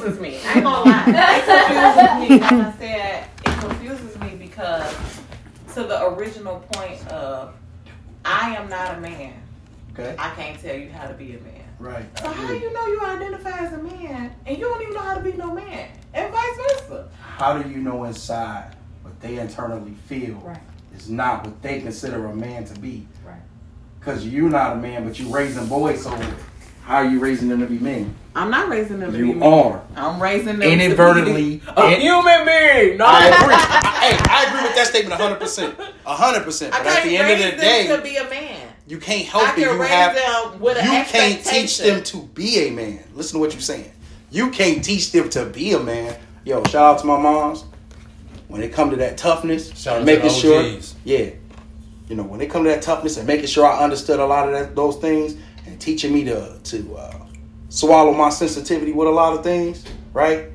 [0.00, 0.38] confuses me.
[0.44, 1.04] I ain't gonna lie.
[2.20, 2.38] It confuses me.
[2.40, 4.96] Like I said, it confuses me because
[5.74, 7.54] to the original point of
[8.24, 9.34] I am not a man.
[9.92, 10.14] Okay.
[10.18, 11.64] I can't tell you how to be a man.
[11.78, 12.18] Right.
[12.18, 15.00] So how do you know you identify as a man and you don't even know
[15.00, 15.88] how to be no man?
[16.12, 17.08] And vice versa.
[17.20, 20.58] How do you know inside what they internally feel Right.
[20.94, 23.06] is not what they consider a man to be?
[23.24, 23.40] Right.
[23.98, 26.10] Because you're not a man, but you raising boys, so
[26.90, 28.12] how are you raising them to be men?
[28.34, 29.48] I'm not raising them to You be men.
[29.52, 29.80] are.
[29.94, 31.60] I'm raising them Inadvertently.
[31.60, 32.98] to be a in- human being.
[32.98, 33.04] No.
[33.06, 33.54] I agree.
[33.54, 35.92] hey, I agree with that statement 100%.
[36.04, 36.70] 100%.
[36.72, 38.72] But at the end of the them to day, be a man.
[38.88, 39.62] you can't I help it.
[39.62, 43.04] can You raise have them with an you can't teach them to be a man.
[43.14, 43.92] Listen to what you're saying.
[44.32, 46.16] You can't teach them to be a man.
[46.44, 47.66] Yo, shout out to my moms.
[48.48, 51.30] When it come to that toughness, Shout out and to making the sure, yeah,
[52.08, 54.48] you know, when it come to that toughness and making sure I understood a lot
[54.48, 55.36] of that, those things
[55.80, 57.14] and teaching me to to uh,
[57.68, 60.46] swallow my sensitivity with a lot of things, right?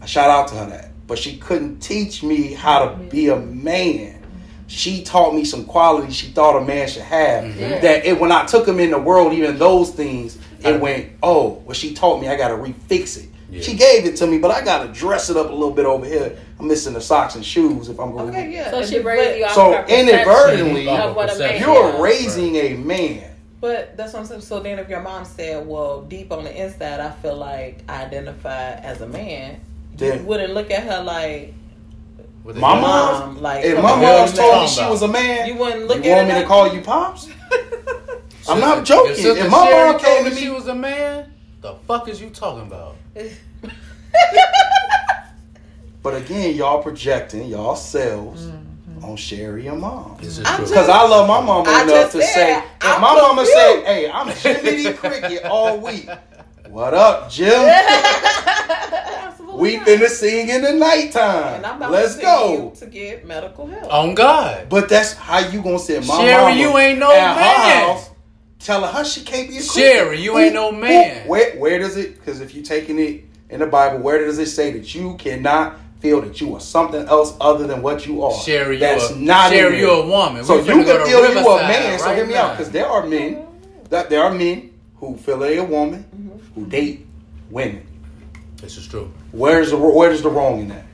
[0.00, 3.36] I shout out to her that, but she couldn't teach me how to be a
[3.36, 4.22] man.
[4.66, 7.44] She taught me some qualities she thought a man should have.
[7.44, 7.82] Mhm.
[7.82, 11.62] That it, when I took him in the world, even those things, it went, oh,
[11.66, 13.28] well, she taught me I got to refix it.
[13.50, 13.60] Yeah.
[13.60, 15.84] She gave it to me, but I got to dress it up a little bit
[15.84, 16.36] over here.
[16.58, 18.30] I'm missing the socks and shoes if I'm going.
[18.30, 18.70] Okay, yeah.
[18.70, 22.56] So she the- raised you off So her perception inadvertently, of a man You're raising
[22.56, 23.33] a man.
[23.64, 24.42] But that's what I'm saying.
[24.42, 28.04] So then, if your mom said, "Well, deep on the inside, I feel like I
[28.04, 29.58] identify as a man,"
[29.96, 31.54] Then- you wouldn't look at her like
[32.44, 34.00] With My mom, mom, like If my on.
[34.00, 36.28] hell mom's you told me she was a man, you wouldn't look you look want
[36.28, 37.26] me her to call you pops?
[38.50, 39.14] I'm not joking.
[39.14, 42.06] Sister If my Sherry mom told came to me she was a man, the fuck
[42.10, 42.96] is you talking about?
[46.02, 48.63] but again, y'all projecting y'all selves mm.
[49.02, 50.16] On Sherry and mom.
[50.20, 50.66] Is I'm true.
[50.66, 53.42] Because I love my mama I enough just to said, say, if I'm my mama
[53.42, 53.52] confused.
[53.52, 56.08] said, "Hey, I'm Jiminy Cricket all week,"
[56.68, 57.50] what up, Jim?
[59.54, 61.54] We finna sing in the nighttime.
[61.54, 62.52] And I'm about Let's to go.
[62.52, 63.92] you to get medical help.
[63.92, 64.68] On God.
[64.68, 67.86] But that's how you gonna say my Sherry, mama you ain't no at her man.
[67.88, 68.10] house,
[68.58, 70.24] Telling her she can't be a Sherry, Christian.
[70.24, 71.22] you ain't no man.
[71.22, 72.18] who- Where where does it?
[72.18, 75.78] Because if you taking it in the Bible, where does it say that you cannot
[76.04, 78.30] feel that you are something else other than what you are?
[78.34, 79.80] Sherry, you that's a- not in Sherry, there.
[79.80, 80.44] you a woman.
[80.44, 81.98] So We you can to feel you a Riverside man.
[81.98, 82.42] So right hear me now.
[82.44, 83.46] out, because there are men
[83.88, 86.60] that there are men who feel they a woman Mm-hmm.
[86.60, 87.06] who date
[87.50, 87.86] women.
[88.58, 89.10] This is true.
[89.32, 90.84] Where's the where's the wrong in that?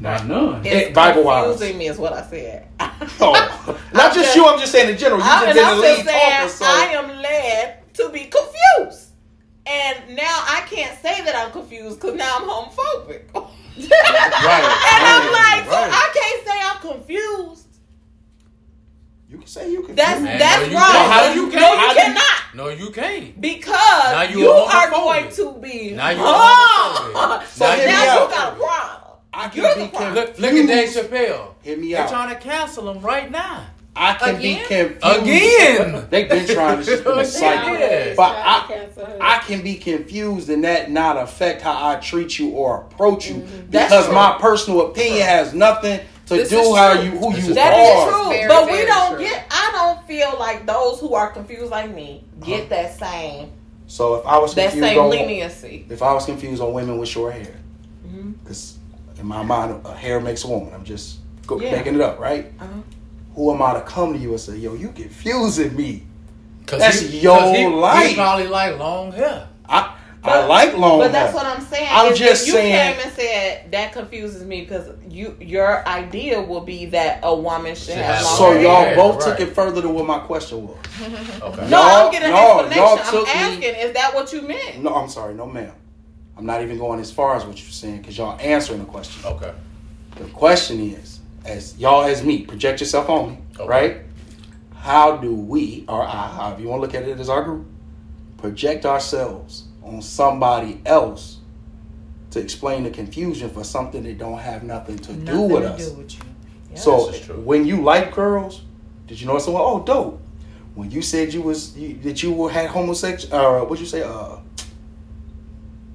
[0.00, 0.64] Not none.
[0.66, 1.44] It's Eh, Bible-wise.
[1.48, 2.68] confusing me, is what I said.
[3.20, 3.32] Oh,
[3.94, 4.44] not just, just- you.
[4.46, 5.20] I'm just saying in general.
[5.20, 6.48] You I, just and did the I'm lead just saying, talker.
[6.50, 9.04] So I am led to be confused.
[9.66, 13.22] And now I can't say that I'm confused because now I'm homophobic.
[13.84, 15.90] and I'm like, so right.
[15.92, 17.66] I can't say I'm confused.
[19.28, 19.94] you can say you can.
[19.94, 20.92] That's Man, that's no, you wrong.
[20.92, 21.12] can't.
[21.12, 21.62] How do you no, can't?
[21.62, 22.24] you How do you- cannot.
[22.54, 23.40] No, you can't.
[23.40, 27.44] Because Now you you, are going to be Now you a oh.
[27.52, 28.30] So Now now, you you out.
[28.30, 29.18] got a problem.
[29.32, 30.14] I You're can the be problem.
[30.14, 31.54] Look, look at Dave Chappelle.
[31.62, 32.08] Hear me They're out.
[32.08, 33.66] trying to cancel him right now.
[34.00, 34.40] I can Again?
[34.40, 35.22] be confused.
[35.22, 36.06] Again.
[36.10, 37.76] They've been trying to just put a cycle.
[37.78, 38.14] Yeah.
[38.16, 38.84] But I,
[39.20, 43.36] I can be confused and that not affect how I treat you or approach you
[43.36, 43.66] Mm-hmm.
[43.70, 47.02] Because my personal opinion has nothing to This do is how true.
[47.04, 48.08] you who This you That are.
[48.08, 49.24] is true, Very, but we don't true.
[49.24, 49.46] get.
[49.50, 53.50] I don't feel like those who are confused like me get that same
[53.86, 55.86] So if I was that same on leniency.
[55.90, 57.56] if I was confused on women with short hair,
[58.06, 58.34] Mhm.
[58.44, 58.76] because
[59.18, 60.72] in my mind, a hair makes a woman.
[60.74, 61.72] I'm just go, Yeah.
[61.72, 62.52] making it up, right?
[62.60, 62.68] Uh-huh.
[63.38, 66.02] Who am I to come to you and say, "Yo, you confusing me"?
[66.66, 68.08] Cause That's he, your 'cause he, life.
[68.08, 69.46] He probably like long hair.
[69.68, 69.94] I
[70.24, 71.44] I like long But that's hair.
[71.44, 71.88] what I'm saying.
[71.88, 75.86] I'm is just if you saying- came and said that confuses me because you your
[75.86, 78.60] idea will be that a woman should Should have have long So hair.
[78.62, 79.38] y'all hair, both right.
[79.38, 80.76] took it further than what my question was.
[81.40, 81.68] Okay.
[81.70, 82.82] No, Y'all- I'm getting an no, explanation.
[82.82, 84.82] y'all I'm took me- is that what you meant?
[84.82, 85.70] No, I'm sorry, no, ma'am.
[86.36, 89.24] I'm not even going as far as what you're saying because y'all answering the question.
[89.24, 89.52] Okay.
[90.16, 93.66] The question is, as y'all as me, project yourself on me, Okay.
[93.68, 93.96] right?
[94.74, 97.66] How do we, or I, however you want to look at it as our group,
[98.36, 101.38] project ourselves on somebody else
[102.30, 105.88] to explain the confusion for something that don't have nothing to do with to us?
[105.90, 106.20] do with you.
[106.72, 106.78] Yeah.
[106.78, 107.40] So This is true.
[107.40, 108.62] when you like girls,
[109.06, 109.62] did you know someone?
[109.64, 110.20] Oh, dope.
[110.74, 114.02] When you said you was you, that you were had homosexual, uh, what'd you say?
[114.02, 114.36] Uh,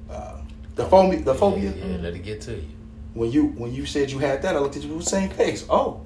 [0.10, 0.38] uh,
[0.76, 1.22] the phobia.
[1.22, 1.72] The phobia.
[1.72, 2.68] Yeah, yeah, let it get to you.
[3.14, 5.30] When you when you said you had that, I looked at you with the same
[5.30, 5.66] face.
[5.70, 6.02] Oh,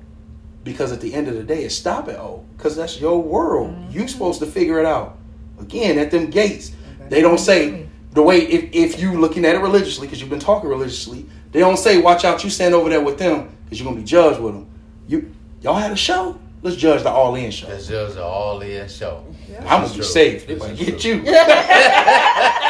[0.64, 2.18] because at the end of the day, it's stop it.
[2.20, 3.72] Oh, because that's your world.
[3.72, 3.92] Mm-hmm.
[3.92, 5.18] You're supposed to figure it out.
[5.60, 6.74] Again, at them gates,
[7.10, 10.40] they don't say the way if if you looking at it religiously because you've been
[10.40, 11.26] talking religiously.
[11.54, 12.44] They don't say watch out.
[12.44, 14.68] You stand over there with them because you're gonna be judged with them.
[15.08, 15.32] You
[15.62, 16.38] y'all had a show.
[16.62, 17.68] Let's judge the all in show.
[17.68, 19.24] That's just an all in show.
[19.60, 21.12] I'm gonna be safe This if I get true.
[21.12, 21.24] you.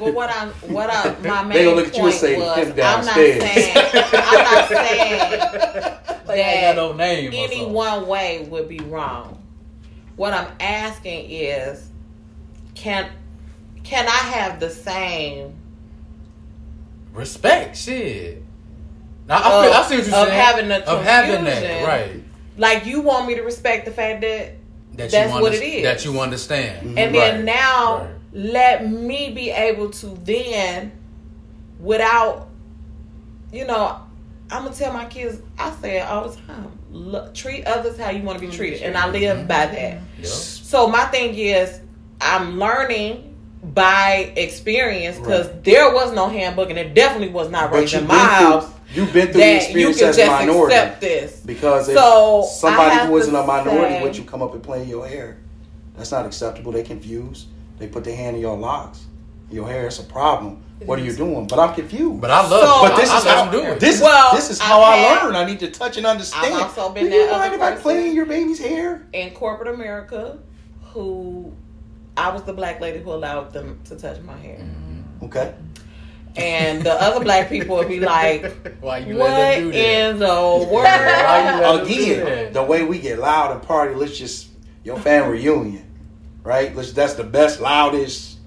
[0.00, 2.36] But what I'm, what I, my They gonna main look at you and point say,
[2.38, 3.76] was, "Him I'm not saying,
[4.14, 5.20] I'm not saying
[6.26, 7.30] They ain't got that no name.
[7.32, 9.36] or any one way would be wrong.
[10.16, 11.88] What I'm asking is,
[12.74, 13.10] can
[13.84, 15.54] can I have the same
[17.12, 18.42] Respect, shit.
[19.26, 20.40] Now, I, feel, I see what you're of saying.
[20.40, 21.84] having the of having that, confusion.
[21.86, 22.22] right?
[22.56, 24.54] like you want me to respect the fact that
[24.94, 25.82] That That's you what it is.
[25.82, 26.86] That you understand.
[26.96, 26.98] Mhm.
[26.98, 28.10] and then Right, now right.
[28.32, 30.92] Let me be able to then
[31.80, 32.48] without
[33.52, 34.00] you know
[34.50, 38.10] i'm gonna tell my kids i say it all the time look, treat others how
[38.10, 39.46] you want to be treated and i live mm-hmm.
[39.46, 41.80] by that so my thing is
[42.20, 43.26] i'm learning
[43.62, 45.64] by experience because Right.
[45.64, 49.12] there was no handbook and it definitely was not raised you've in my house you've
[49.12, 50.74] been through the experience can as a minority.
[50.74, 54.54] accept this Because if So, somebody who isn't a minority say- with you come up
[54.54, 55.36] and play in your hair,
[55.96, 56.72] that's not acceptable.
[56.72, 57.46] They confused.
[57.80, 59.06] They put their hand in your locks,
[59.50, 59.86] your hair.
[59.86, 60.62] It's a problem.
[60.84, 61.46] What are you doing?
[61.46, 62.20] But I'm confused.
[62.20, 63.80] But I love So- But this I, is I how them do it.
[63.80, 65.34] this Well, is this is how I've I learn.
[65.36, 66.54] I need to touch and understand.
[66.54, 67.82] I've also been Do you that mind other if I person.
[67.82, 69.06] play in your baby's hair?
[69.12, 70.38] in corporate America
[70.92, 71.52] who
[72.16, 74.58] I was the black lady who allowed them to touch my hair.
[74.58, 75.24] Mm-hmm.
[75.26, 75.54] Okay.
[76.36, 80.10] And the other black people would be like, Why you What let them do that?
[80.10, 80.82] in the Why you world?
[80.84, 82.52] let them do Again, that?
[82.54, 84.48] the way we get loud and party, let's just
[84.84, 85.84] your family reunion,
[86.42, 86.74] right?
[86.74, 88.38] Let's that's the best, loudest.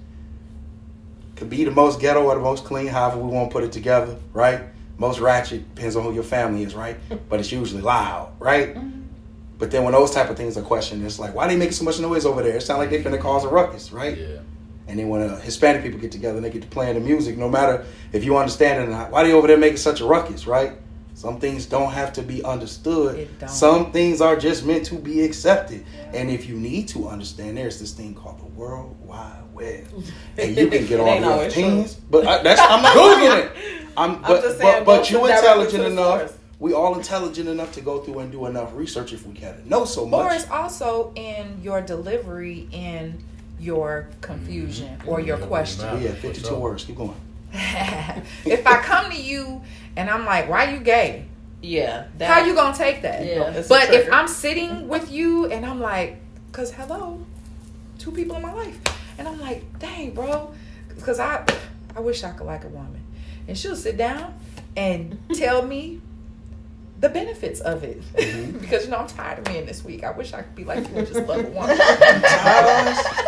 [1.36, 3.72] Could be the most ghetto or the most clean, however we want to put it
[3.72, 4.60] together, right?
[4.98, 6.96] Most ratchet depends on who your family is, right?
[7.28, 8.76] But it's usually loud, right?
[9.58, 11.72] But then when those type of things are questioned, it's like, why do they making
[11.72, 12.56] so much noise over there?
[12.56, 14.16] It sounds like they finna cause a ruckus, right?
[14.16, 14.38] Yeah.
[14.86, 17.38] And then when uh, Hispanic people get together and they get to playing the music,
[17.38, 20.04] no matter if you understand it or not, why they over there making such a
[20.04, 20.72] ruckus, right?
[21.24, 23.30] Some things don't have to be understood.
[23.48, 25.82] Some things are just meant to be accepted.
[26.12, 29.86] And if you need to understand, there's this thing called the World Wide Web,
[30.36, 31.94] and you can get It all ain't your always opinions.
[31.94, 33.86] But I, that's I'm not googling it.
[33.96, 36.20] I'm, but, just saying, but, but go you to- directly intelligent enough.
[36.20, 36.38] source.
[36.58, 39.86] We all intelligent enough to go through and do enough research if we can know
[39.86, 40.30] so much.
[40.30, 43.24] Or it's also in your delivery, in
[43.58, 45.86] your confusion or your Yeah, question.
[45.86, 46.08] yeah.
[46.10, 46.58] yeah, 52 sure.
[46.58, 46.84] words.
[46.84, 47.14] Keep going.
[47.54, 49.62] If I come to you
[49.96, 51.26] and I'm like, "Why you gay?"
[51.62, 52.04] Yeah.
[52.18, 53.24] that- How you gonna take that?
[53.24, 53.62] Yeah.
[53.68, 54.12] But if.
[54.12, 56.18] I'm sitting with you and I'm like,
[56.52, 57.24] "Cause hello,
[57.98, 58.78] two people in my life,"
[59.18, 60.52] and I'm like, "Dang, bro,"
[60.94, 61.44] because I,
[61.96, 63.02] I wish I could like a woman,
[63.48, 64.34] and she'll sit down
[64.76, 66.00] and tell me
[67.04, 68.00] the benefits of it.
[68.14, 68.58] Mhm.
[68.60, 70.04] because you know I'm tired of men this week.
[70.04, 71.68] I wish I could be like you and just love one.
[71.68, 71.76] woman.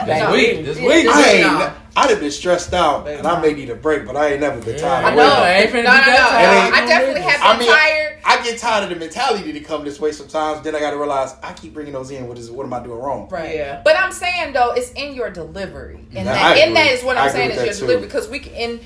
[0.06, 0.32] This No.
[0.32, 1.04] week, this week.
[1.04, 1.58] this I week, ain't.
[1.58, 1.72] no.
[1.96, 3.40] I'd have been stressed out, Baby, and I no.
[3.40, 4.80] may need a break, but I ain't never been Yeah.
[4.82, 5.04] tired.
[5.06, 5.22] I know.
[5.24, 6.16] I ain't finna no, do no, no.
[6.16, 6.74] time.
[6.74, 8.18] I definitely have I been mean, tired.
[8.24, 10.62] I get tired of the mentality to come this way sometimes.
[10.62, 12.28] Then I got to realize I keep bringing those in.
[12.28, 12.50] What is?
[12.50, 13.28] What am I doing wrong?
[13.30, 13.56] Right.
[13.56, 13.80] Yeah.
[13.84, 16.98] But I'm saying though, it's in your delivery, and Yeah, that, I and that agree.
[16.98, 17.80] is what I I'm agree saying is your too.
[17.80, 18.54] delivery because we can.
[18.54, 18.80] And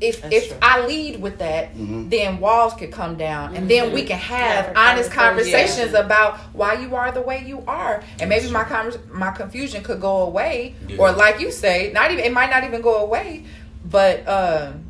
[0.00, 0.56] if That's if true.
[0.62, 2.08] I lead with that, Mhm.
[2.10, 5.58] then walls could come down, and then we can have Have a honest conversation.
[5.58, 9.82] conversations about why you are the way you are, and maybe my convers- my confusion
[9.82, 10.98] could go away, Yeah.
[10.98, 13.42] or like you say, not even it might not even go away,
[13.84, 14.84] but um,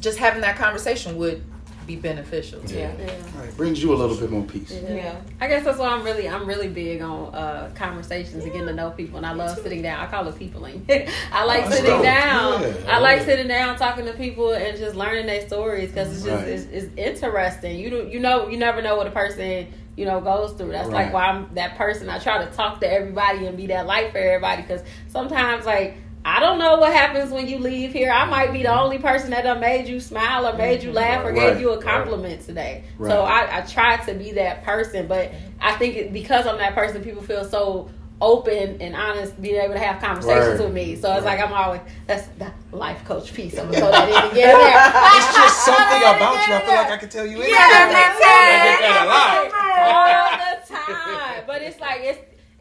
[0.00, 1.42] just having that conversation would
[1.86, 2.60] be beneficial.
[2.66, 2.92] Yeah.
[2.98, 3.12] Yeah.
[3.36, 4.72] All right, brings you a little bit more peace.
[4.72, 5.20] Yeah.
[5.40, 8.74] I guess that's why I'm really I'm really big on uh, conversations and getting to
[8.74, 10.00] know people, and I love sitting down.
[10.00, 10.84] I call it peopling.
[11.32, 12.02] I like That's sitting dope.
[12.02, 12.62] down.
[12.62, 12.74] Yeah.
[12.88, 13.24] I like Yeah.
[13.26, 16.48] sitting down talking to people and just learning their stories because it's just Right.
[16.48, 17.78] it's, it's interesting.
[17.78, 20.72] You do you know you never know what a person you know goes through.
[20.72, 21.04] That's Right.
[21.06, 22.08] like why I'm that person.
[22.10, 25.96] I try to talk to everybody and be that light for everybody because sometimes like.
[26.28, 28.10] I don't know what happens when you leave here.
[28.10, 31.24] I might be the only person that done made you smile or made you laugh
[31.24, 31.32] or.
[31.32, 31.52] Right.
[31.52, 32.82] gave you a compliment today.
[32.98, 33.12] Right.
[33.12, 35.30] So I, I try to be that person, but
[35.60, 37.88] I think it, because I'm that person, people feel so
[38.20, 40.64] open and honest, being able to have conversations Right.
[40.64, 40.96] with me.
[40.96, 41.38] So it's Right.
[41.38, 43.56] like I'm always that's the life coach piece.
[43.56, 44.58] I'm gonna throw that in again.
[44.58, 44.92] There.
[45.16, 46.54] It's just something about you.
[46.54, 47.54] I feel like I can tell you anything.
[47.54, 49.30] Yeah, I get that a lot.
[49.78, 51.44] all the time.
[51.46, 52.18] But it's like it's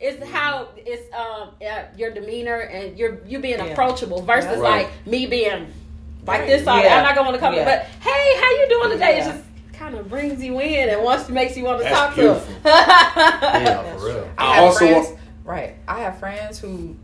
[0.07, 3.65] it's how it's um uh, your demeanor and you're you being Yeah.
[3.65, 4.85] approachable versus Right.
[4.88, 5.71] like me being
[6.25, 6.65] like this.
[6.67, 6.97] All Yeah.
[6.97, 7.53] I'm not gonna want to come.
[7.55, 7.65] Yeah.
[7.65, 9.17] But hey, how you doing today?
[9.17, 9.27] Yeah.
[9.29, 9.43] It just
[9.74, 12.53] kind of brings you in and wants makes you want to That's talk beautiful.
[12.55, 12.62] to.
[12.63, 12.74] them.
[13.65, 14.29] Yeah, for real.
[14.38, 15.74] I I also friends, want- right.
[15.88, 16.95] I have friends who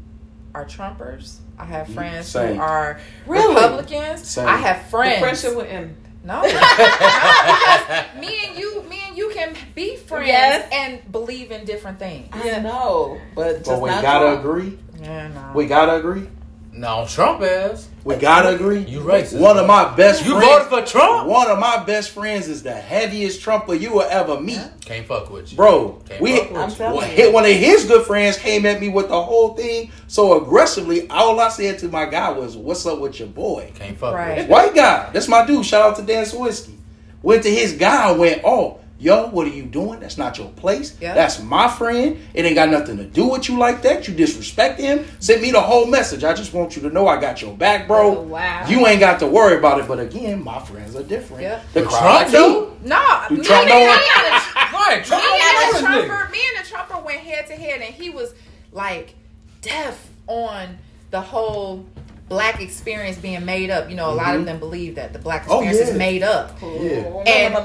[0.56, 1.38] are Trumpers.
[1.58, 2.56] I have friends Same.
[2.56, 3.54] who are Really?
[3.56, 4.28] Republicans.
[4.28, 4.48] Same.
[4.48, 5.20] I have The friends.
[5.22, 5.96] friendship with him.
[6.24, 10.70] No, no, because me and you, me and you can be friends Yes.
[10.72, 12.30] and believe in different things.
[12.34, 14.40] I know, but just But we not gotta Trump.
[14.46, 14.78] agree.
[15.02, 15.52] Yeah, no.
[15.56, 16.28] We gotta agree.
[16.74, 17.90] No, Trump ass.
[18.06, 18.80] We gotta agree.
[18.80, 19.40] You racist.
[19.40, 20.66] One of my best You friends.
[20.66, 21.28] voted for Trump?
[21.28, 24.62] One of my best friends is the heaviest Trumper you will ever meet.
[24.86, 25.58] Can't fuck with you.
[25.58, 26.76] Bro, Can't we fuck with I'm you.
[26.78, 29.92] telling well, hit one of his good friends came at me with the whole thing
[30.08, 31.10] so aggressively.
[31.10, 34.38] All I said to my guy was, "What's up with your boy?" Can't fuck Right.
[34.38, 35.10] with White guy.
[35.12, 35.66] That's my dude.
[35.66, 36.76] Shout out to Dan Swirsky.
[37.22, 40.00] Went to his guy and went, "Oh, yo, what are you doing?
[40.00, 40.96] That's not your place.
[41.02, 41.16] Yeah.
[41.16, 42.20] That's my friend.
[42.36, 44.08] It ain't got nothing to do with you like that.
[44.08, 45.06] You disrespect him.
[45.20, 46.24] Send me the whole message.
[46.24, 48.18] I just want you to know I got your back, bro.
[48.20, 48.66] Oh, wow.
[48.68, 49.88] You ain't got to worry about it.
[49.88, 51.42] But again, my friends are different.
[51.44, 51.62] Yeah.
[51.74, 52.86] The But crowd Trump, like.
[52.86, 55.24] No, Do me, Trump and, know me, what- Right, Trump.
[55.24, 57.82] me and I the love this Trumper, me and the Trumper went head to head,
[57.82, 58.34] and he was
[58.72, 59.16] like
[59.62, 60.78] deaf on
[61.12, 61.86] the whole
[62.32, 63.90] black experience being made up.
[63.90, 65.94] You know, a lot of them believe that the black Oh, experience yeah.
[65.94, 66.58] is made up.
[66.62, 66.68] Yeah.
[66.70, 67.28] And- yeah.
[67.28, 67.56] Yeah, and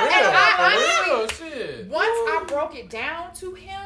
[0.00, 1.86] I, and I For honestly, real, shit.
[1.88, 3.82] once I broke it down to him,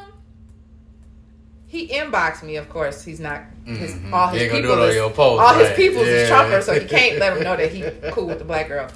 [1.66, 2.56] he inboxed me.
[2.56, 4.12] Of course, he's not his Mhm.
[4.12, 5.76] all his ain't gonna do people it is, your post, all his right.
[5.76, 6.36] people's is Yeah.
[6.36, 8.88] Trumper, so he can't let him know that he cool with the black girl.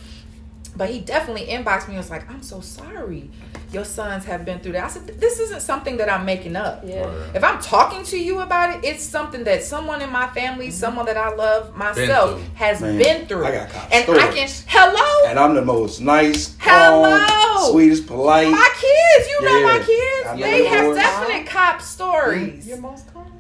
[0.77, 3.31] But he definitely inboxed me and was like, "I'm so sorry,
[3.71, 6.83] your sons have been through that." I said, "This isn't something that I'm making up.
[6.85, 7.09] Yeah.
[7.33, 10.75] If I'm talking to you about it, it's something that someone in my family, mm-hmm.
[10.75, 12.45] someone that I love myself, through.
[12.55, 13.45] has Man, been through.
[13.47, 17.25] I got cop and I can hello, And I'm the most nice, Hello.
[17.27, 18.51] calm, sweetest, polite.
[18.51, 19.29] my kids.
[19.31, 20.27] You know my kids.
[20.29, 20.97] I They have yours.
[20.97, 22.67] definite cop stories.
[22.67, 23.31] Your most common?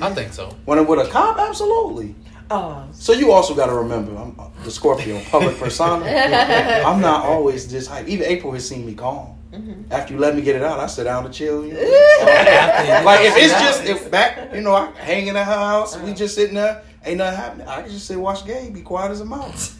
[0.00, 0.54] I think so.
[0.66, 2.14] When I'm with a cop, absolutely.
[2.52, 6.04] Oh, So you also got to remember, I'm the Scorpio, public persona.
[6.84, 8.08] I'm not always this hype.
[8.08, 9.36] Even April has seen me calm.
[9.52, 9.92] Mm-hmm.
[9.92, 11.64] After you let me get it out, I sit down to chill.
[11.64, 11.80] You know?
[13.04, 16.34] Like if it's just if back, you know, I hanging in her house, we just
[16.34, 17.66] sitting there, ain't nothing happening.
[17.68, 19.76] I can just sit watch the game, be quiet as a mouse.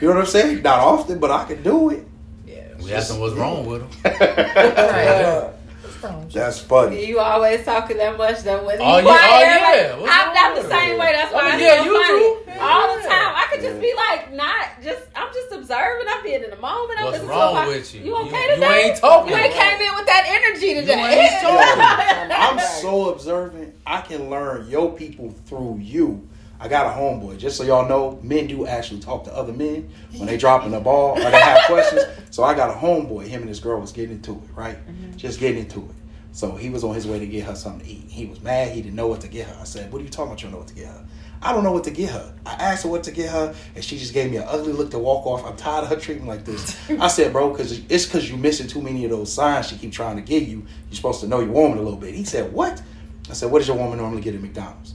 [0.00, 0.62] You know what I'm saying?
[0.62, 2.06] Not often, but I can do it.
[2.46, 2.76] Yeah.
[2.80, 3.90] We asked him what's wrong with him.
[6.00, 7.06] That's funny.
[7.06, 9.96] You always talking that much that when Oh, you yeah, oh, quiet, oh, yeah.
[9.98, 11.12] What's I'm, wrong I'm the with same way.
[11.12, 12.18] That's why Oh, it's yeah, so you funny.
[12.54, 12.60] too.
[12.60, 13.32] All the time.
[13.34, 15.02] I could just be like, not just.
[15.16, 16.06] I'm just observing.
[16.08, 16.98] I'm being in the moment.
[17.00, 18.00] I'm What's listening wrong to my- with you?
[18.02, 18.82] You okay You- you today?
[18.90, 19.30] ain't talking.
[19.32, 21.28] You ain't came in with that energy today.
[21.28, 22.32] ain't talking.
[22.36, 23.74] I'm so observant.
[23.86, 26.28] I can learn your people through you.
[26.60, 27.38] I got a homeboy.
[27.38, 30.80] Just so y'all know, men do actually talk to other men when they dropping the
[30.80, 32.02] ball or they have questions.
[32.30, 33.26] So I got a homeboy.
[33.26, 34.76] Him and his girl was getting into it, right?
[34.76, 35.16] Mm-hmm.
[35.16, 35.94] Just getting into it.
[36.32, 38.04] So he was on his way to get her something to eat.
[38.10, 38.72] He was mad.
[38.72, 39.56] He didn't know what to get her.
[39.60, 40.42] I said, "What are you talking about?
[40.42, 41.04] You don't know what to get her."
[41.40, 42.34] I don't know what to get her.
[42.44, 44.90] I asked her what to get her, and she just gave me an ugly look
[44.90, 45.44] to walk off.
[45.44, 46.76] I'm tired of her treating me like this.
[47.00, 49.92] I said, bro, because it's because you're missing too many of those signs she keep
[49.92, 50.66] trying to give you.
[50.88, 52.14] You're supposed to know your woman a little bit.
[52.14, 52.82] He said, what?
[53.30, 54.94] I said, what does your woman normally get at McDonald's?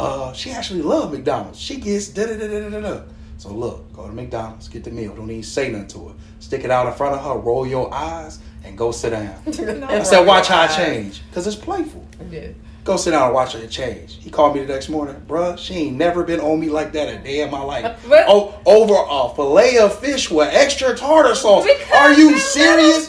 [0.00, 1.58] Uh, she actually love McDonald's.
[1.58, 3.02] She gets da da da da da da.
[3.36, 5.14] So look, go to McDonald's, get the meal.
[5.14, 6.14] Don't even say nothing to her.
[6.40, 9.34] Stick it out in front of her, roll your eyes, and go sit down.
[9.46, 12.06] I said, watch how I change, cause it's playful.
[12.30, 12.48] Yeah.
[12.90, 14.16] Go sit down and watch her change.
[14.20, 15.56] He called me the next morning, bruh.
[15.56, 18.04] She ain't never been on me like that a day in my life.
[18.08, 21.68] But- oh, over a fillet of fish with extra tartar sauce.
[21.94, 23.08] Are you serious?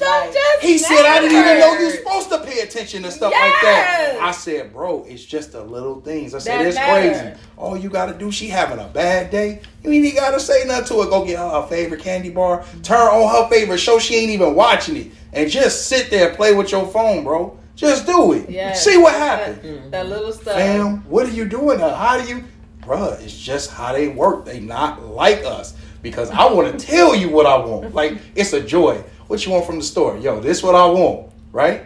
[0.62, 4.20] He said, I didn't even know you're supposed to pay attention to stuff like that.
[4.22, 6.36] I said, bro, it's just the little things.
[6.36, 7.10] I said, That it's matter.
[7.32, 7.42] crazy.
[7.58, 9.62] All you gotta do, she having a bad day.
[9.84, 11.10] You ain't even gotta say nothing to her.
[11.10, 12.64] Go get her her favorite candy bar.
[12.84, 13.98] Turn on her favorite show.
[13.98, 15.08] She ain't even watching it.
[15.34, 17.58] And just sit there and play with your phone, bro.
[17.82, 18.48] Just do it.
[18.48, 18.86] Yes.
[18.86, 19.56] See what happens.
[19.58, 20.56] That, mm, that little stuff.
[20.56, 21.80] Fam, what are you doing?
[21.80, 21.96] Now?
[21.96, 22.44] How do you,
[22.82, 23.20] bruh?
[23.24, 24.46] It's just how they work.
[24.46, 25.74] They not like us
[26.04, 27.96] because I want to tell you what I want.
[27.96, 29.04] Like it's a joy.
[29.26, 30.16] What you want from the store?
[30.20, 31.86] Yo, this what I want, right?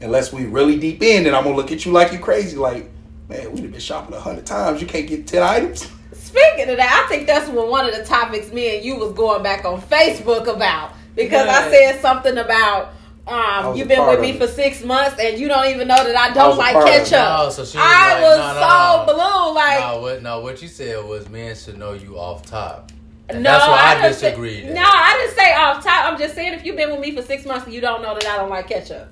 [0.00, 2.56] Unless we really deep in, then I'm gonna look at you like you crazy.
[2.56, 2.90] Like,
[3.28, 4.80] man, we've been shopping a hundred times.
[4.80, 5.88] You can't get ten items.
[6.12, 9.12] Speaking of that, I think that's what one of the topics me and you was
[9.12, 12.94] going back on Facebook about because I said something about
[13.30, 16.32] um, you've been with me for six months and you don't even know that I
[16.34, 16.98] don't a like part of it.
[17.04, 17.12] ketchup.
[17.12, 19.44] No, so she was I like, was no, no, so no.
[19.46, 22.90] blue, like no, what, no, what you said was men should know you off top.
[23.28, 24.74] And no, that's why I, didn't say- disagreed.
[24.74, 26.12] no, I didn't say off top.
[26.12, 28.14] I'm just saying if you've been with me for six months and you don't know
[28.14, 29.08] that I don't like ketchup,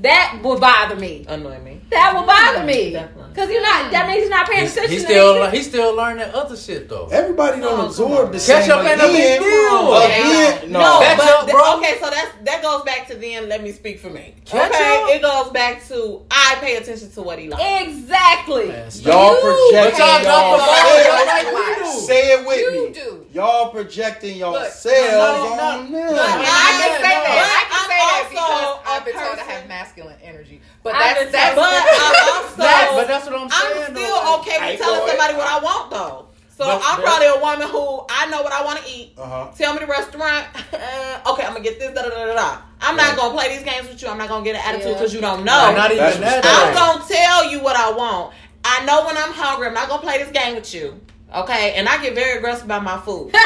[0.00, 1.24] that would bother me.
[1.28, 1.80] annoy me.
[1.90, 3.30] That would bother me Definitely.
[3.34, 3.90] because you're not.
[3.90, 4.92] That means you're not paying He's, attention.
[4.92, 5.54] he's to still anything.
[5.58, 7.06] he's still learning other shit though.
[7.10, 8.32] Everybody don't No, absorb come on.
[8.32, 8.62] the same.
[8.62, 9.96] Ketchup ain't a big Again, deal.
[9.96, 10.78] Again, no.
[10.80, 11.76] No, Ketchup, but the- bro.
[11.78, 13.48] okay, so that's that goes back to then.
[13.48, 14.34] Let me speak for me.
[14.44, 14.74] Ketchup?
[14.74, 17.62] Okay, it goes back to I pay attention to what he likes.
[17.82, 18.68] Exactly.
[18.68, 18.88] Man.
[19.02, 21.04] Y'all projecting But y'all y'all drop the ball selves.
[21.04, 22.00] just like we do.
[22.06, 22.92] Say it with You me.
[22.94, 23.26] do.
[23.32, 25.92] Y'all projecting yourselves no, no, on them.
[25.92, 27.24] no, I can say no.
[27.26, 27.66] that.
[28.00, 30.60] I can But say that because also I've been a told to have masculine energy.
[30.82, 33.72] But I've that's that's But I'm also That- but that's what I'm saying.
[33.76, 34.38] I'm still though.
[34.40, 36.26] okay with telling somebody what I want though.
[36.56, 39.14] So But- I'm but- probably a woman who I know what I want to eat.
[39.16, 39.48] Uh-huh.
[39.56, 40.44] Tell me the restaurant.
[40.72, 41.94] Uh, okay, I'm gonna get this.
[41.94, 42.34] Da da da da.
[42.34, 42.58] da.
[42.82, 43.06] I'm Right.
[43.08, 44.08] not gonna play these games with you.
[44.08, 44.94] I'm not gonna get an attitude Yeah.
[44.98, 45.76] because you don't Nah, know.
[45.76, 46.68] not even That's that.
[46.68, 48.34] I'm gonna tell you what what I want.
[48.64, 49.68] I know when I'm hungry.
[49.68, 51.00] I'm not gonna play this game with you.
[51.34, 53.30] Okay, and I get very aggressive about my food.
[53.32, 53.38] So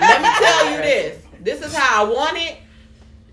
[0.00, 2.56] let me tell you this: this is how I want it.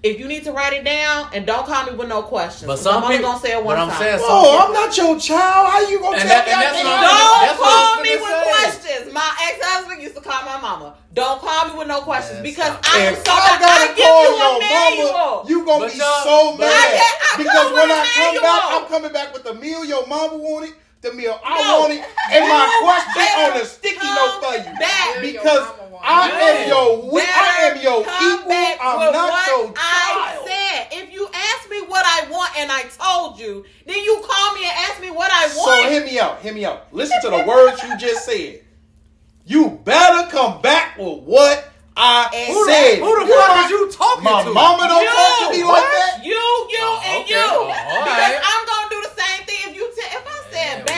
[0.03, 2.65] If you need to write it down, and don't call me with no questions.
[2.65, 3.91] But 'cause some I'm only people- gonna say it one time.
[3.99, 5.69] saying Oh, I'm not your child.
[5.69, 7.41] How you gonna And tell that- me and I that's can't what I'm- do Don't?
[7.45, 8.49] That's call me with say.
[8.49, 9.13] questions.
[9.13, 10.95] My ex-husband used to call my mama.
[11.13, 12.73] Don't call me with no questions Man, because.
[12.81, 15.11] I am If so I gotta I give call you a your manual.
[15.13, 16.71] mama, you gonna But be y'all- so mad.
[16.71, 18.63] I get- I because when with I a come back.
[18.73, 21.79] I'm coming back with the meal your mama wanted, the meal I No.
[21.81, 24.77] wanted, and my question on the sticky note for you.
[24.79, 25.21] back.
[25.21, 25.67] Because
[26.03, 28.77] I am your we- I am your equal.
[28.81, 30.47] I'm not what your I child.
[30.47, 30.87] said.
[30.91, 34.63] If you ask me what I want and I told you, then you call me
[34.65, 35.51] and ask me what I want.
[35.53, 35.89] So want.
[35.91, 36.41] hear me out.
[36.41, 36.87] Hear me out.
[36.91, 38.61] Listen to the words you just said.
[39.45, 41.67] You better come back with what
[41.97, 42.99] I Who the- said.
[42.99, 44.49] Who the fuck is you talking My to?
[44.53, 45.09] mama don't You.
[45.09, 46.19] talk to me like that.
[46.23, 47.33] You, you, Oh, and okay.
[47.33, 47.37] you.
[47.49, 48.39] Oh, all because right.
[48.43, 48.80] I'm gonna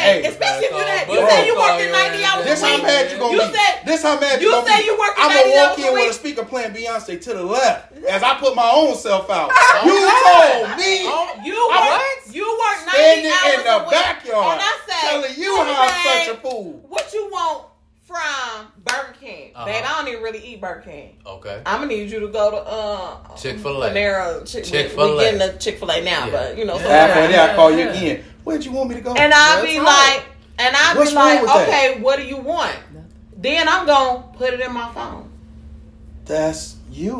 [0.03, 1.29] hey, especially if you that you Bro.
[1.29, 2.35] say you Call working your ninety ass.
[2.35, 2.83] hours This a how week.
[2.83, 3.53] mad you gonna You be.
[3.57, 4.85] said- this how mad you, you gonna say be.
[4.85, 7.43] you working I'm gonna walk hours a in with a speaker playing Beyonce to the
[7.43, 9.49] left as I put my own self out.
[9.85, 12.25] you told me Oh, You I work.
[12.25, 15.73] was You work ninety standing hours in the backyard and I said, telling you "Hey,
[15.73, 16.85] how I'm such a fool.
[16.87, 17.65] What you want
[18.13, 19.65] from Burger King, Uh-huh.
[19.65, 19.83] babe?
[19.85, 21.15] I don't even really eat Burger King.
[21.25, 21.61] Okay.
[21.65, 23.89] I'm gonna need you to go to uh Chick-fil-A.
[23.89, 24.45] Panera.
[24.45, 25.15] Chick- Chick-fil-A.
[25.15, 26.31] We getting the Chick Fil A now, Yeah.
[26.31, 26.77] but you know.
[26.77, 27.91] so- Halfway there, I call you yeah.
[27.93, 28.23] again.
[28.43, 29.13] Where'd you want me to go?
[29.13, 29.85] And I'll be talk.
[29.87, 30.25] like,
[30.59, 31.67] and I'll What's be like, with that?
[31.67, 32.75] okay, what do you want?
[33.37, 35.29] Then I'm gonna put it in my phone.
[36.25, 37.17] That's you.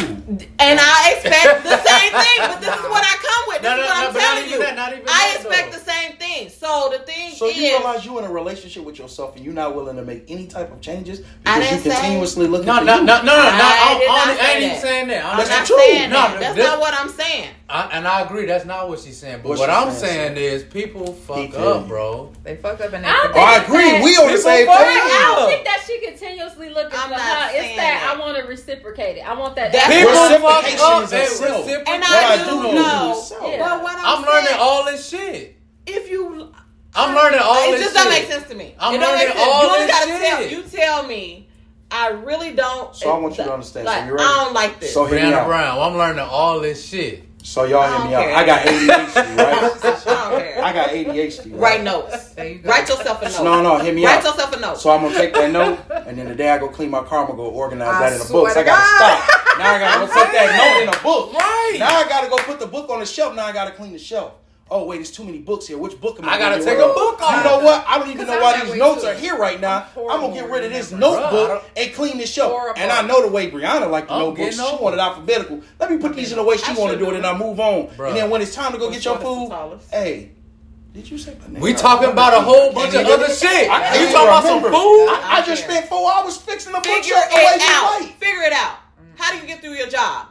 [0.60, 3.62] And I expect the same thing, but this is what I come with.
[3.62, 4.60] This No, is what no, I'm but not telling even you.
[4.66, 5.78] that, not even I that, expect though.
[5.80, 6.50] the same thing.
[6.50, 9.54] So the thing So is, you realize you're in a relationship with yourself and you're
[9.54, 12.80] not willing to make any type of changes because you didn't say- continuously looking No,
[12.80, 13.04] for no, you.
[13.06, 13.42] no, no, no, no.
[13.44, 15.26] I did I, not I, I say ain't even saying that.
[15.26, 15.78] I'm I'm not true.
[15.78, 16.40] saying No, that.
[16.40, 17.50] That's this- not what I'm saying.
[17.70, 18.46] I, and I agree.
[18.46, 19.40] That's not what she's saying.
[19.42, 22.32] But What what, I'm saying, saying is people fuck up, bro.
[22.44, 24.04] They fuck up and they I don't I agree.
[24.04, 24.86] We on the same fuck page.
[24.88, 27.50] I don't think that she continuously looking I'm for not her.
[27.56, 28.16] It's saying that, that.
[28.16, 29.22] I want to reciprocate it.
[29.22, 29.63] I want that.
[29.72, 31.12] That's People fuck up and self.
[31.12, 31.88] reciprocate.
[31.88, 33.12] And What I I do do know know.
[33.18, 33.44] is self.
[33.44, 33.60] Yeah.
[33.60, 35.58] But what I'm, I'm learning all this shit.
[35.86, 36.54] If you,
[36.96, 37.74] I'm learning all this shit.
[37.74, 38.04] it this just shit.
[38.04, 38.76] don't make sense to me.
[38.80, 40.42] I'm it learning all you this gotta tell.
[40.42, 40.52] shit.
[40.52, 41.48] You tell me.
[41.92, 42.96] I really don't.
[42.96, 43.88] So I want you to understand.
[43.88, 44.24] So Like, you ready?
[44.24, 44.94] I don't like this.
[44.94, 45.46] So hear Brianna.
[45.46, 45.80] Brown.
[45.80, 47.24] I'm learning all this shit.
[47.44, 48.40] So y'all I hear don't me out.
[48.40, 49.58] I got ADHD, right?
[49.58, 50.64] I don't care.
[50.64, 51.52] I got ADHD.
[51.52, 51.60] Right?
[51.60, 52.34] Write notes.
[52.38, 52.62] You.
[52.64, 53.44] Write yourself a note.
[53.44, 54.24] No, no, hear me Write out.
[54.24, 54.78] yourself a note.
[54.78, 55.78] So I'm gonna take that note,
[56.08, 58.14] and then the day I go clean my car, I'm gonna go organize I that
[58.14, 58.52] in a swear book.
[58.54, 59.24] So I gotta God.
[59.24, 59.60] stop.
[59.60, 61.34] Now I gotta go put that note in a book.
[61.44, 61.76] Right.
[61.80, 63.36] Now I gotta go put the book on the shelf.
[63.36, 64.34] Now I gotta clean the shelf.
[64.72, 65.78] Oh wait, there's too many books here.
[65.78, 66.34] Which book am I?
[66.34, 67.86] I gotta take a book book You know what?
[67.88, 69.08] I don't even know I'm why these notes too.
[69.10, 69.86] are here right now.
[69.96, 72.52] I'm I'm gonna get rid of this horrible Bruh, I notebook and clean this shelf.
[72.54, 72.82] Horrible.
[72.82, 74.56] And I know the way Brianna like the I'm notebooks.
[74.56, 74.82] She old.
[74.82, 75.62] wanted alphabetical.
[75.80, 77.26] Let me put these in the way she I want to do it, and.
[77.26, 77.88] I move on.
[77.90, 78.08] Bruh.
[78.08, 80.32] And then when it's time to go get your Which one is food, hey,
[80.94, 81.60] did you say banana?
[81.60, 83.70] We talking about a whole bunch of other shit.
[83.70, 84.72] I You talking about some food?
[84.72, 88.02] I, I just spent four hours fixing the Figure bookshelf the way it you out.
[88.02, 88.18] like.
[88.18, 88.78] Figure it out.
[89.18, 90.28] How do you get through your job?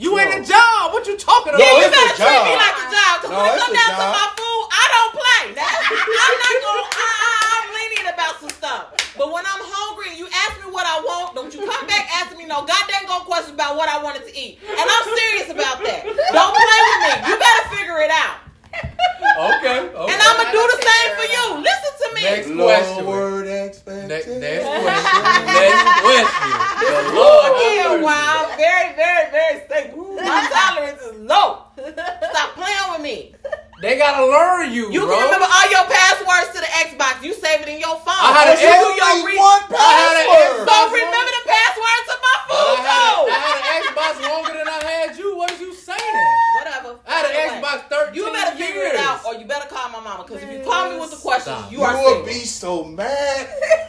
[0.00, 0.40] You ain't No.
[0.40, 0.92] a job.
[0.96, 1.60] What you talking about?
[1.60, 3.12] Yeah, you it's better a treat me like a job.
[3.20, 5.44] Because No, when it it's comes a down to my food, I don't play.
[6.24, 6.86] I'm not going.
[6.88, 8.84] to I'm lenient about some stuff.
[9.20, 12.08] But when I'm hungry and you ask me what I want, don't you come back
[12.16, 14.56] asking me no goddamn go questions about what I wanted to eat.
[14.64, 16.00] And I'm serious about that.
[16.08, 17.12] Don't play with me.
[17.28, 18.40] You better figure it out.
[18.74, 19.78] Okay.
[19.88, 20.12] okay.
[20.12, 21.44] And I'm gonna do the same for you.
[21.64, 22.22] Listen to me.
[22.22, 23.06] Next question.
[23.06, 24.40] Lowered Next, expectations.
[24.40, 25.46] next question.
[25.46, 26.50] Next question.
[26.80, 30.16] The Lord have Again, wow, very, very, very stable.
[30.16, 31.64] My tolerance is low.
[31.76, 33.34] Stop playing with me.
[33.80, 35.16] They gotta learn you, You bro.
[35.16, 37.22] can remember all your passwords to the Xbox.
[37.24, 38.20] You save it in your phone.
[38.20, 40.68] I had So an you do your re- one I had an password.
[40.68, 43.32] So remember the password to my But food I had, a.
[43.32, 45.28] I had an Xbox longer than I had you.
[45.36, 46.28] What is you saying?
[47.22, 47.38] Whatever.
[47.38, 50.00] I had an Xbox 13 You better figure it out, or you better call my
[50.00, 50.24] mama.
[50.24, 51.72] Because if you call me with the questions, Stop.
[51.72, 53.48] you You are will be so mad.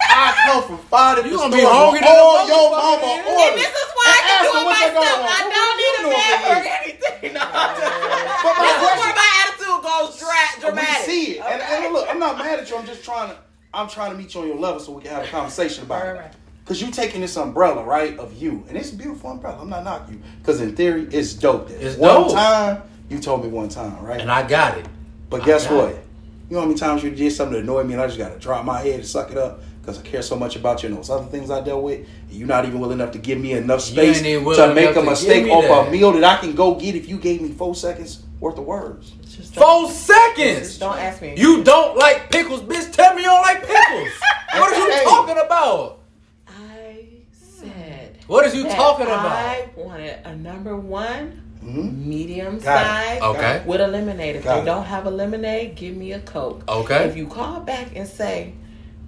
[0.10, 3.02] I come from five different You gonna be hungry with than a all your mama
[3.02, 3.20] man.
[3.26, 5.32] And this is why I And can ask do it what they gonna myself.
[5.32, 7.34] I don't need a man for for anything.
[7.38, 7.40] No.
[8.42, 11.08] But my This is question- where my attitude goes dra- oh, dramatic.
[11.08, 11.42] We see it.
[11.46, 12.76] And, and look, I'm not mad at you.
[12.78, 13.38] I'm just trying to.
[13.74, 16.04] I'm trying to meet you on your level so we can have a conversation about
[16.04, 16.20] Right, it.
[16.20, 16.32] right.
[16.66, 19.60] Cause you taking this umbrella, right, of you, and it's a beautiful umbrella.
[19.62, 21.70] I'm not knocking you, cause in theory, it's dope.
[21.70, 22.34] It's one dope.
[22.34, 24.20] time, you told me one time, right?
[24.22, 24.86] And I got it.
[25.30, 25.90] But guess what?
[25.90, 26.04] it.
[26.50, 28.34] You know how many times you did something to annoy me, and I just got
[28.34, 30.90] to drop my head and suck it up because I care so much about you
[30.90, 32.00] and those other things I dealt with.
[32.30, 35.02] And you're not even willing enough to give me enough space to make a to
[35.04, 35.88] mistake give off that.
[35.88, 38.66] a meal that I can go get if you gave me four seconds worth of
[38.66, 39.12] words.
[39.30, 40.60] Just Four seconds.
[40.60, 41.36] Just don't ask me.
[41.38, 42.92] You don't like pickles, bitch.
[42.92, 44.10] Tell me you don't like pickles.
[44.54, 45.04] what are you Hey.
[45.04, 46.00] talking about?
[46.48, 48.18] I said.
[48.28, 49.26] What is you talking about?
[49.26, 52.06] I wanted a number one Mhm.
[52.08, 52.86] medium Got it.
[53.20, 53.62] size Okay.
[53.66, 54.36] with a lemonade.
[54.38, 54.66] If Got they it.
[54.66, 56.64] don't have a lemonade, give me a Coke.
[56.68, 57.06] Okay.
[57.06, 58.54] If you call back and say,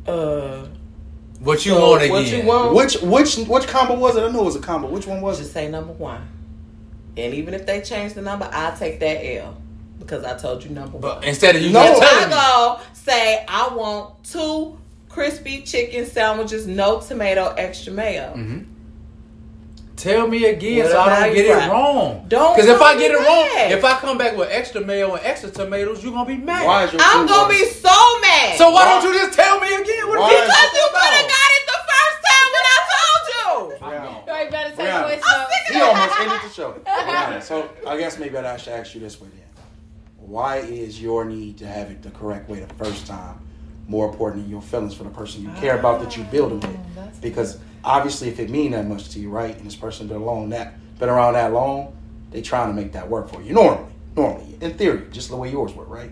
[0.08, 0.66] uh,
[1.40, 2.14] What you so want again?
[2.14, 4.24] what you want, Which which which combo was it?
[4.24, 4.88] I know it was a combo.
[4.88, 5.44] Which one was it?
[5.44, 6.22] just say number one.
[7.18, 9.56] And even if they change the number, I'll take that L
[10.00, 11.24] because I told you number But one.
[11.26, 11.84] instead of you No.
[11.84, 11.98] If.
[12.02, 14.78] I go say I want two
[15.10, 18.34] crispy chicken sandwiches, no tomato, extra mayo.
[18.36, 18.66] Mhm.
[20.04, 22.26] Tell me again What so I don't get it wrong.
[22.28, 25.14] Don't Because if I get me it wrong, if I come back with extra mayo
[25.16, 26.66] and extra tomatoes, you're gonna be mad.
[26.68, 28.58] Why is your I'm gonna order- be so mad.
[28.58, 30.08] So why Why- don't you just tell me again?
[30.10, 32.66] What Why are you is- because you could have got it the first time when
[32.76, 33.80] I told you.
[33.80, 34.16] Brown.
[34.28, 35.04] You ain't better take Brianna.
[35.04, 35.52] voice I'm notes.
[35.68, 36.72] sick He almost ended the show.
[36.86, 39.40] Brianna, so I guess maybe I should ask you this way then.
[40.18, 43.40] Why is your need to have it the correct way the first time
[43.88, 46.68] more important than your feelings for the person you care about that you building Oh,
[47.02, 47.22] with?
[47.22, 50.50] Because obviously, if it mean that much to you, right, and this person been alone
[50.50, 51.96] that been around that long,
[52.32, 53.54] they trying to make that work for you.
[53.54, 56.12] Normally, normally, in theory, just the way yours were, right?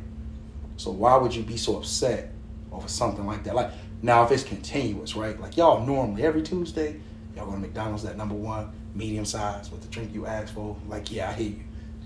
[0.77, 2.34] So why would you be so upset
[2.71, 3.55] over something like that?
[3.55, 5.39] Like now, if it's continuous, right?
[5.39, 6.99] Like y'all normally every Tuesday,
[7.36, 10.75] y'all go to McDonald's that number one medium size with the drink you asked for.
[10.88, 11.63] Like yeah, I hear you.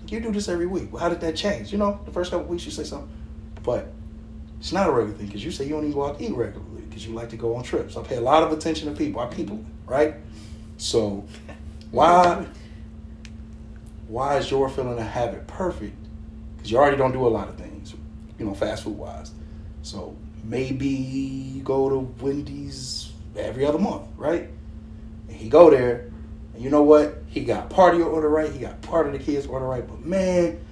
[0.08, 0.92] You do this every week.
[0.92, 1.72] Well, how did that change?
[1.72, 3.10] You know, the first couple weeks you say something,
[3.64, 3.92] but
[4.60, 6.32] it's not a regular thing because you say you don't even go out to eat
[6.32, 6.65] regularly
[6.96, 7.94] because you like to go on trips.
[7.94, 9.20] I pay a lot of attention to people.
[9.20, 10.14] I people, right?
[10.78, 11.26] So
[11.90, 12.46] why
[14.08, 15.94] why is your feeling to have it perfect?
[16.56, 17.94] Because you already don't do a lot of things,
[18.38, 19.32] you know, fast food wise.
[19.82, 24.48] So maybe go to Wendy's every other month, right?
[25.28, 26.10] And he go there,
[26.54, 27.18] and you know what?
[27.26, 28.50] He got part of your order right.
[28.50, 29.86] He got part of the kids' order right.
[29.86, 30.64] But man,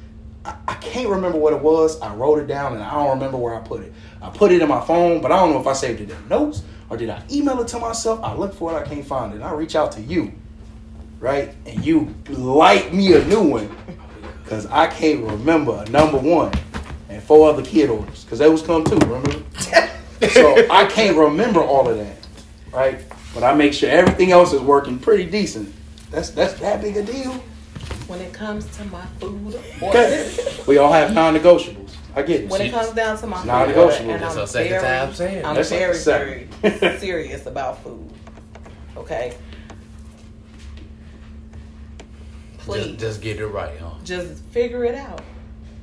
[0.44, 2.00] I, I can't remember what it was.
[2.00, 3.92] I wrote it down, and I don't remember where I put it.
[4.20, 6.28] I put it in my phone, but I don't know if I saved it in
[6.28, 8.20] notes or did I email it to myself.
[8.22, 9.37] I look for it, I can't find it.
[9.37, 10.33] And I reach out to you,
[11.20, 11.54] right?
[11.66, 13.76] And you light me a new one
[14.42, 16.52] because I can't remember a number one
[17.09, 18.96] and four other kid orders because they was come too.
[18.96, 19.42] Remember?
[20.30, 22.16] so I can't remember all of that,
[22.72, 23.00] right?
[23.33, 25.74] But I make sure everything else is working pretty decent.
[26.11, 27.42] That's that's that big a deal.
[28.07, 30.35] When it comes to my food, Okay.
[30.67, 31.90] we all have non-negotiables.
[32.17, 32.51] I get it.
[32.51, 34.11] when it comes down to my It's food, non-negotiable.
[34.12, 35.45] and That's I'm our second very, time saying.
[35.45, 38.11] I'm That's very, the very serious about food.
[38.97, 39.35] Okay,
[42.59, 43.90] please Just, just get it right, huh?
[44.05, 45.21] just figure it out.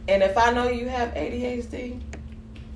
[0.07, 1.99] And if I know you have ADHD,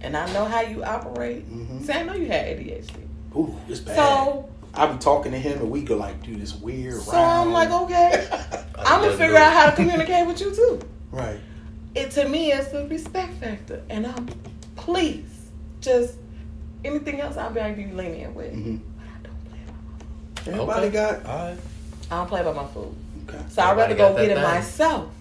[0.01, 1.85] and I know how you operate, Mhm.
[1.85, 2.99] say I know you have ADHD.
[3.35, 3.95] Ooh, it's bad.
[3.95, 7.01] So, I be talking to him and we could like do this weird.
[7.01, 8.27] so I'm like, okay,
[8.79, 10.79] I'm gonna figure do out how to communicate with you too.
[11.11, 11.39] right.
[11.95, 14.27] It to me it's the respect factor, and I'm
[14.75, 15.47] please
[15.79, 16.15] just
[16.83, 18.51] anything else I'll be able to be lenient with.
[18.53, 19.93] hmm But I don't play about my
[20.43, 20.53] food.
[20.53, 20.93] Everybody Okay.
[21.21, 21.57] got All right.
[22.11, 22.95] I don't play about my food,
[23.29, 23.43] okay.
[23.49, 24.43] so I'd rather go get it thing.
[24.43, 25.11] myself.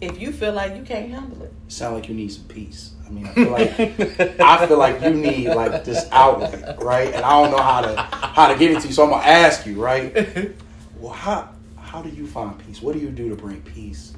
[0.00, 2.92] If you feel like you can't handle it, Sound like you need some peace.
[3.08, 7.14] I mean, I feel like I feel like you need like this outlet, right?
[7.14, 9.24] And I don't know how to how to give it to you, so I'm gonna
[9.24, 10.52] ask you, right?
[11.00, 12.82] Well, how how do you find peace?
[12.82, 14.12] What do you do to bring peace,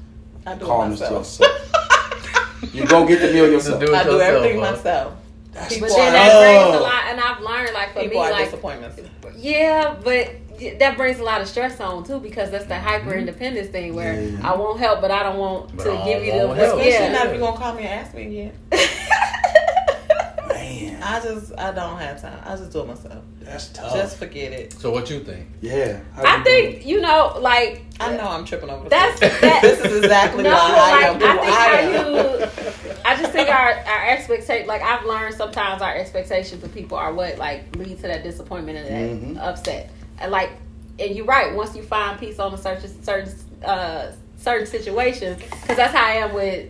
[0.45, 1.39] I do it calmness to myself.
[1.39, 2.73] yourself?
[2.73, 3.79] you go get the meal yourself.
[3.79, 4.71] do it I do yourself, everything huh?
[4.71, 5.13] myself.
[5.53, 8.23] That's People But then are- that brings a lot, and I've learned like for People
[8.23, 9.01] me, like disappointments.
[9.37, 10.35] yeah, but
[10.79, 14.21] that brings a lot of stress on too because that's the hyper independence thing where
[14.21, 14.39] Yeah.
[14.51, 16.57] I won't help, but I don't want But to I give you the help.
[16.57, 17.11] Especially yeah.
[17.11, 18.53] not if you're gonna call me and ask me again.
[20.47, 22.39] Man, I just I don't have time.
[22.45, 23.23] I just do it myself.
[23.41, 23.93] that's tough.
[23.93, 24.73] Just forget it.
[24.73, 25.47] So what you think?
[25.61, 25.99] yeah.
[26.13, 28.87] How I you think you know, like I know I'm tripping over.
[28.89, 33.15] That's- that- this is exactly no, why I am I think I how you, I
[33.17, 37.37] just think our our expectation, like I've learned sometimes our expectations of people are what
[37.37, 39.47] like lead to that disappointment and that Mhm.
[39.47, 40.51] upset, and like,
[40.99, 41.55] and you're right.
[41.55, 43.33] Once you find peace on a certain certain
[43.65, 46.69] uh certain situation, because that's how I am with.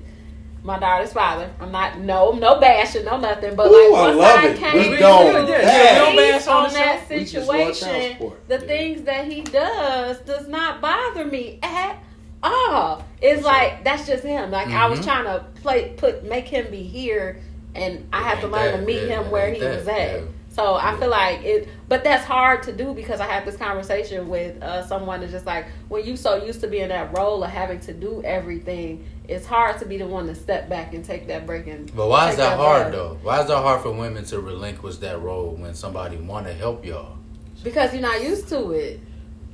[0.63, 1.49] My daughter's father.
[1.59, 3.55] I'm not no no bashing, no nothing.
[3.55, 4.57] But Ooh, like I once love I it.
[4.59, 5.45] came We to don't.
[5.47, 7.15] peace Yeah, no bash on on that show.
[7.15, 8.61] We just love child situation, the Yeah.
[8.67, 11.97] things that he does does not bother me at
[12.43, 13.03] all.
[13.23, 14.51] It's like that's just him.
[14.51, 15.03] Like I was Mhm.
[15.05, 17.41] trying to play put make him be here,
[17.73, 19.97] and I have to learn that- to meet yeah, him where he that- was at.
[19.97, 20.19] yeah.
[20.51, 24.27] So I feel like it, but that's hard to do because I had this conversation
[24.27, 27.41] with uh, someone that's just like when you so used to being in that role
[27.41, 31.05] of having to do everything, it's hard to be the one to step back and
[31.05, 31.95] take that break and.
[31.95, 32.93] But why is take that hard breath.
[32.93, 33.17] though?
[33.23, 36.85] Why is that hard for women to relinquish that role when somebody want to help
[36.85, 37.17] y'all?
[37.63, 38.99] Because you're not used to it.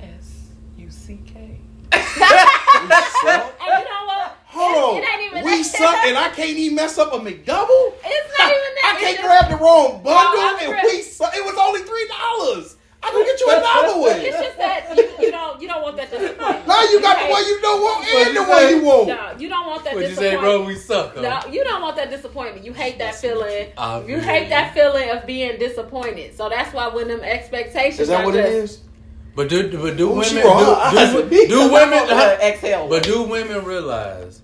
[0.00, 1.60] S U C K.
[1.92, 4.17] And you know what?
[4.58, 5.38] Hold It- it ain't on.
[5.38, 5.64] even we that.
[5.66, 7.92] suck and I can't even mess up a McDouble?
[8.04, 8.82] It's not even that.
[8.84, 11.34] I It's can't just- grab the wrong bundle I'm and we suck.
[11.36, 12.74] It was only three dollars.
[13.00, 14.16] I can get you another one.
[14.20, 16.66] It's just that you, you don't you don't want that disappointment.
[16.66, 18.74] Now you got the one you don't want What'd and you the one say?
[18.76, 19.08] you want.
[19.08, 20.64] No, you don't want that What'd you say, bro?
[20.64, 21.14] We suck.
[21.14, 21.20] Huh?
[21.22, 22.64] No, you don't want that disappointment.
[22.66, 23.68] You hate that feeling.
[23.78, 26.36] I You hate that feeling of being disappointed.
[26.36, 28.78] So that's why when them expectations Is that are what just, it is?
[29.36, 32.02] But do but do Ooh, women she do, roll her eyes do, do women
[32.42, 32.88] exhale.
[32.88, 34.42] but do women realize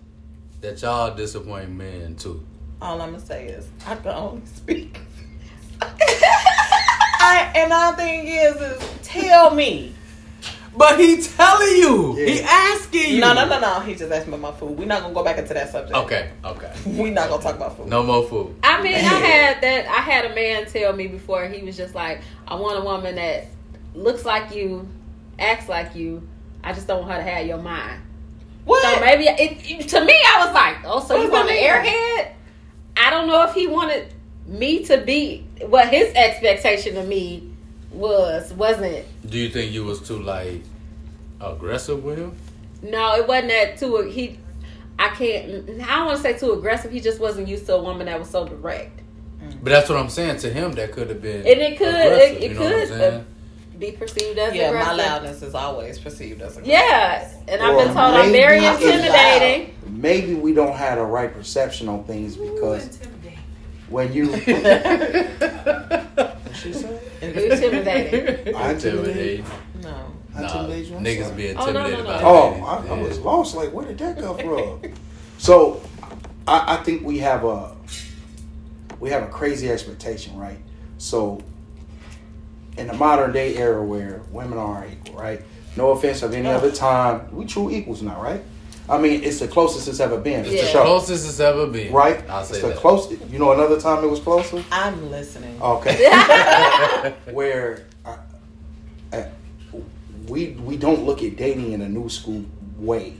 [0.64, 2.42] that y'all disappoint men too?
[2.80, 4.98] All I'm gonna say is I can only speak.
[5.80, 9.94] I and the thing is, is tell me.
[10.76, 12.26] But he telling you, Yeah.
[12.26, 13.20] he asking you.
[13.20, 13.80] No, no, no, no.
[13.80, 14.76] He just asked me about my food.
[14.76, 15.96] We're not gonna go back into that subject.
[15.96, 16.72] Okay, okay.
[16.86, 17.86] We're not gonna talk about food.
[17.86, 18.56] No more food.
[18.64, 19.86] I mean, I had that.
[19.86, 21.46] I had a man tell me before.
[21.46, 23.46] He was just like, "I want a woman that
[23.94, 24.88] looks like you,
[25.38, 26.26] acts like you.
[26.64, 28.00] I just don't want her to have your mind."
[28.64, 28.82] What?
[28.82, 31.50] So maybe it, it- to me, I was like, "Oh, so What you does want
[31.50, 32.30] an airhead?"
[32.96, 34.12] I don't know if he wanted
[34.46, 37.50] me to be what his expectation of me
[37.90, 38.52] was.
[38.54, 40.62] Wasn't Do you think you was too like
[41.40, 42.36] aggressive with him?
[42.82, 44.02] no, it wasn't that too.
[44.02, 44.38] He,
[44.98, 45.68] I can't.
[45.82, 46.90] I don't want to say too aggressive.
[46.92, 49.00] He just wasn't used to a woman that was so direct.
[49.62, 50.38] But that's what I'm saying.
[50.38, 51.38] To him, that could have been.
[51.40, 53.26] And it could- it- it you know could, saying?
[53.78, 54.96] Be perceived as yeah, aggressive.
[54.96, 58.64] my loudness is always perceived as a Yeah, and I've Or been told I'm very
[58.64, 59.74] intimidating.
[59.88, 62.98] Maybe we don't have the right perception on things because
[63.88, 64.44] when you what
[66.54, 67.00] she say?
[67.20, 68.54] Intimidating.
[68.54, 69.44] I intimidate.
[69.82, 70.12] No.
[70.36, 70.96] I Nah, intimidate you.
[70.96, 71.36] I'm niggas sorry.
[71.36, 72.10] be Oh, no, no, intimidated no.
[72.10, 72.64] by Oh.
[72.64, 73.54] I, I was lost.
[73.56, 74.80] Like, where did that come from?
[75.38, 75.82] so,
[76.46, 77.74] I, I think we have a
[79.00, 80.58] we have a crazy expectation, right?
[80.98, 81.42] So,
[82.76, 85.42] in the modern day era where women are equal, right?
[85.76, 88.42] No offense of any other time, we true equals now, right?
[88.88, 90.44] I mean, it's the closest it's ever been.
[90.44, 90.60] It's Yeah.
[90.62, 91.92] the sure, closest it's ever been.
[91.92, 92.22] right?
[92.28, 92.76] I'll say it's the that.
[92.76, 93.22] closest.
[93.30, 94.62] You know, another time it was closer.
[94.70, 95.60] I'm listening.
[95.62, 97.14] Okay.
[97.32, 98.16] where uh,
[99.12, 99.22] uh,
[100.28, 102.44] we we don't look at dating in a new school
[102.76, 103.14] way.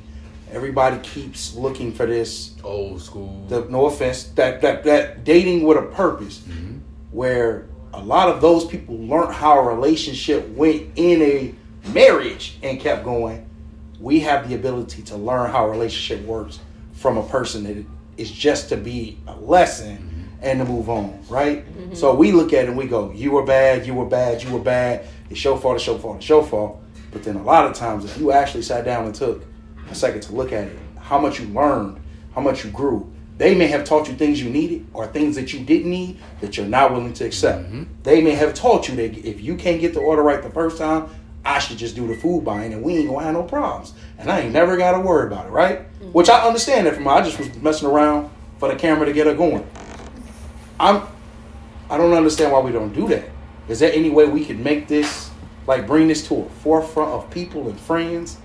[0.53, 2.55] Everybody keeps looking for this.
[2.63, 3.47] Old school.
[3.49, 6.81] The, no offense, that that that dating with a purpose, Mhm.
[7.11, 11.55] where a lot of those people learned how a relationship went in a
[11.91, 13.49] marriage and kept going.
[14.01, 16.61] We have the ability to learn how a relationship works
[16.93, 17.85] from a person that
[18.17, 20.45] is just to be a lesson mm-hmm.
[20.45, 21.67] and to move on, right?
[21.67, 21.95] Mm-hmm.
[21.95, 24.51] So we look at it and we go, "You were bad, you were bad, you
[24.51, 25.07] were bad.
[25.31, 28.05] It's your fault, it's your fault, it's your fault." But then a lot of times,
[28.05, 29.45] if you actually sat down and took
[29.89, 32.01] a second to look at it, how much you learned,
[32.35, 33.11] how much you grew.
[33.37, 36.57] They may have taught you things you needed or things that you didn't need that
[36.57, 37.65] you're not willing to accept.
[37.65, 37.85] Mm-hmm.
[38.05, 40.79] They may have taught you that if you can't get the order right the first
[40.79, 41.09] time,
[41.45, 43.93] I should just do the food buying and we ain't gonna have no problems.
[44.19, 45.81] And I ain't never gotta worry about it, right?
[45.81, 46.13] Mm-hmm.
[46.13, 47.09] Which I understand that from.
[47.09, 49.67] I just was messing around for the camera to get her going.
[50.79, 51.03] I'm
[51.91, 53.29] I don't understand why we don't do that.
[53.69, 55.31] Is there any way we could make this
[55.67, 58.39] like bring this to a forefront of people and friends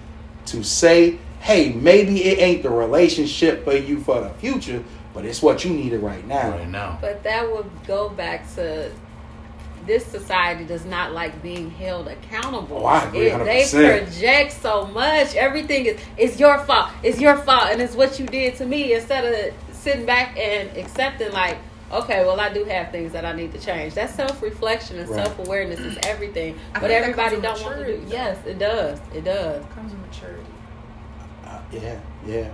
[0.47, 5.41] to say, hey, maybe it ain't the relationship for you for the future, but it's
[5.41, 6.52] what you needed right now.
[6.52, 6.97] right now.
[7.02, 8.91] But that would go back to
[9.86, 12.82] this society does not like being held accountable.
[12.84, 15.36] Oh, I agree It- they project so much.
[15.36, 16.89] Everything is it's your fault.
[17.02, 18.93] It's your fault, and it's what you did to me.
[18.93, 21.58] Instead of sitting back and accepting, like,
[21.91, 23.95] okay, well, I do have things that I need to change.
[23.95, 25.25] That self reflection and Right.
[25.25, 26.60] self awareness is everything.
[26.75, 28.06] I But everybody don't with want to do.
[28.06, 28.12] though.
[28.12, 28.99] Yes, it does.
[29.15, 29.63] It does.
[29.73, 30.43] comes with maturity.
[31.71, 32.51] Yeah, yeah,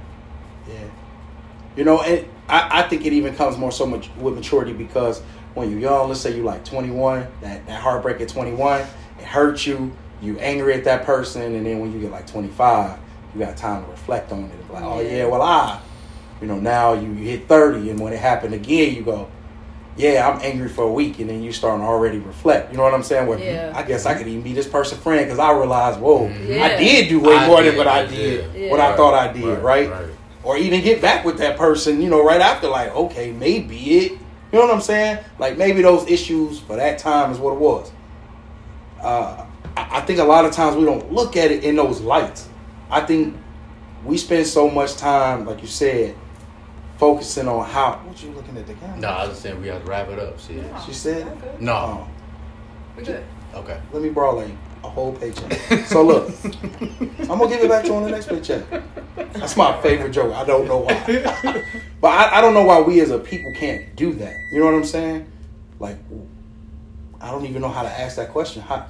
[0.67, 0.87] yeah.
[1.75, 5.21] You know, and I, I think it even comes more so much with maturity because
[5.53, 8.87] when you're young, let's say you're like 21, that, that heartbreak at 21, it
[9.23, 12.97] hurts you, you angry at that person, and then when you get like 25,
[13.33, 14.71] you got time to reflect on it.
[14.71, 15.81] Like, oh yeah, well I,
[16.41, 19.29] you know, now you, you hit 30, and when it happened again, you go,
[19.97, 22.71] yeah, I'm angry for a week, and then you start to already reflect.
[22.71, 23.27] You know what I'm saying?
[23.27, 23.71] Where Yeah.
[23.75, 26.63] I guess I could even be this person's friend because I realized, whoa, Yeah.
[26.65, 28.71] I did do way I more than what I I did, did.
[28.71, 29.89] what I thought I did, right?
[29.89, 30.05] right.
[30.43, 34.11] Or even get back with that person, you know, right after, like, okay, maybe it.
[34.51, 35.17] You know what I'm saying?
[35.39, 37.91] Like maybe those issues for that time is what it was.
[39.01, 41.99] Uh, I I think a lot of times we don't look at it in those
[42.01, 42.47] lights.
[42.89, 43.35] I think
[44.05, 46.15] we spend so much time, like you said,
[46.97, 47.93] focusing on how.
[48.05, 48.97] What you looking at the camera?
[48.97, 50.39] No, I was just saying we have to wrap it up.
[50.39, 50.63] Shit.
[50.85, 51.25] She said.
[51.25, 51.61] We're good.
[51.61, 51.73] No.
[51.73, 52.07] Oh,
[52.97, 53.23] We good.
[53.53, 53.79] Okay.
[53.93, 54.51] let me borrow like
[54.83, 55.85] a whole paycheck.
[55.87, 58.63] So look, I'm gonna give it back to you on the next paycheck.
[59.33, 60.33] That's my favorite joke.
[60.33, 61.63] I don't know why,
[62.01, 64.35] but I, I don't know why we as a people can't do that.
[64.51, 65.31] You know what I'm saying?
[65.79, 65.97] Like,
[67.21, 68.61] I don't even know how to ask that question.
[68.61, 68.87] How,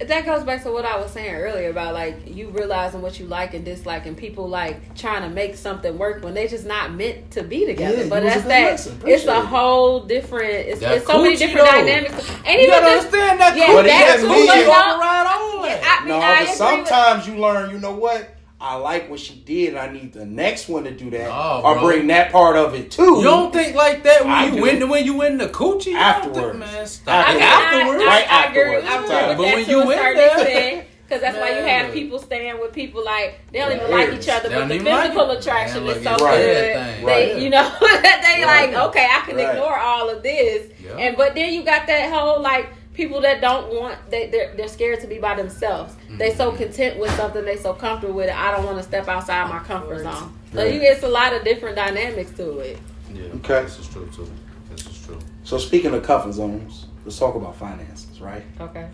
[0.00, 3.26] that goes back to what I was saying earlier about like you realizing what you
[3.26, 6.92] like and dislike, and people like trying to make something work when they just not
[6.92, 8.02] meant to be together.
[8.02, 9.08] Yeah, but it was a that's that.
[9.08, 10.52] It's a whole different.
[10.52, 11.72] It's, it's so many different though.
[11.72, 14.48] dynamics, and You even gotta just understand that yeah, But that's that's that me.
[14.48, 14.72] coochie me.
[14.72, 15.64] on the on.
[15.64, 18.30] Yeah, I mean, No, I but agree with- sometimes you learn, you know what?
[18.60, 21.74] I like what she did, I need the next one to do that, Nah, or
[21.74, 21.82] bro.
[21.82, 23.16] bring that part of it too.
[23.18, 24.62] You don't think like that when I you do.
[24.62, 26.38] win when you win the coochie Afterwards.
[26.38, 26.78] think- man.
[26.82, 27.98] I, Stop Afterwards.
[27.98, 28.00] mean, it.
[28.00, 28.02] I, afterwards.
[28.02, 29.10] I, Right I agree, afterwards.
[29.10, 30.86] I agree But when to you a in certain there- extent.
[31.06, 34.28] Because that's why you have people staying with people like they don't even like each
[34.30, 36.30] other, but the even like physical attraction Man, is so it's good.
[36.40, 37.04] everything.
[37.06, 37.42] They, Right.
[37.42, 38.72] you know, they Right.
[38.72, 39.50] like okay, I can Right.
[39.50, 40.96] ignore all of this, Yeah.
[40.96, 44.68] and but then you got that whole like people that don't want they they're, they're
[44.68, 45.94] scared to be by themselves.
[46.08, 46.56] They so Mhm.
[46.56, 48.34] content with something, they so comfortable with it.
[48.36, 50.32] I don't want to step outside my comfort zone.
[50.52, 50.72] So Right.
[50.72, 52.78] you get a lot of different dynamics to it.
[53.12, 53.62] Yeah, Okay.
[53.64, 54.30] This is true too.
[54.70, 55.18] This is true.
[55.42, 58.44] So speaking of comfort zones, let's talk about finances, right?
[58.60, 58.86] Okay.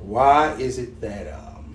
[0.00, 1.74] Why is it that um,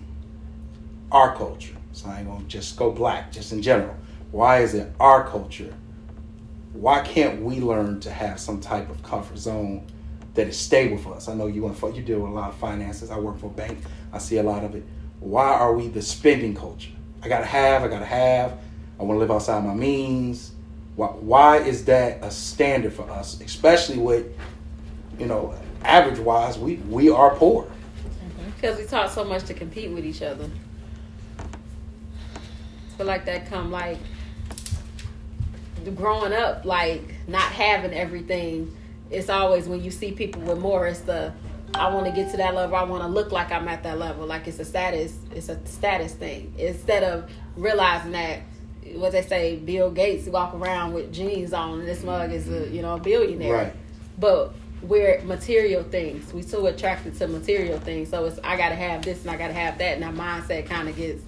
[1.12, 1.76] our culture?
[1.94, 3.96] So I ain't gonna just go black, just in general.
[4.32, 5.74] Why is it our culture?
[6.74, 9.86] Why can't we learn to have some type of comfort zone
[10.36, 11.28] that is stable for us?
[11.28, 13.10] I know you and you deal with a lot of finances.
[13.10, 13.80] I work for a bank.
[14.14, 14.84] I see a lot of it.
[15.20, 16.92] Why are we the spending culture?
[17.24, 17.84] I gotta have.
[17.84, 18.60] I gotta have.
[19.00, 20.52] I want to live outside my means.
[20.96, 24.28] Why, why is that a standard for us, especially with,
[25.20, 27.64] you know, average wise, we we are poor.
[27.64, 28.50] Mm-hmm.
[28.52, 30.50] Because we taught so much to compete with each other.
[32.98, 33.98] Feel like that come like
[35.96, 38.75] growing up, like not having everything.
[39.12, 41.34] It's always when you see people with more, it's the
[41.74, 42.76] I want to get to that level.
[42.76, 44.26] I want to look like I'm at that level.
[44.26, 45.18] Like it's a status.
[45.34, 48.40] It's a status thing instead of realizing that
[48.94, 49.58] what they say.
[49.58, 53.00] Bill Gates walk around with jeans on, and this mug is a you know a
[53.00, 53.74] billionaire Right.
[54.18, 56.32] but we're material things.
[56.34, 58.10] We so attracted to material things.
[58.10, 60.88] So it's I gotta have this and I gotta have that, and our mindset kind
[60.88, 61.22] of gets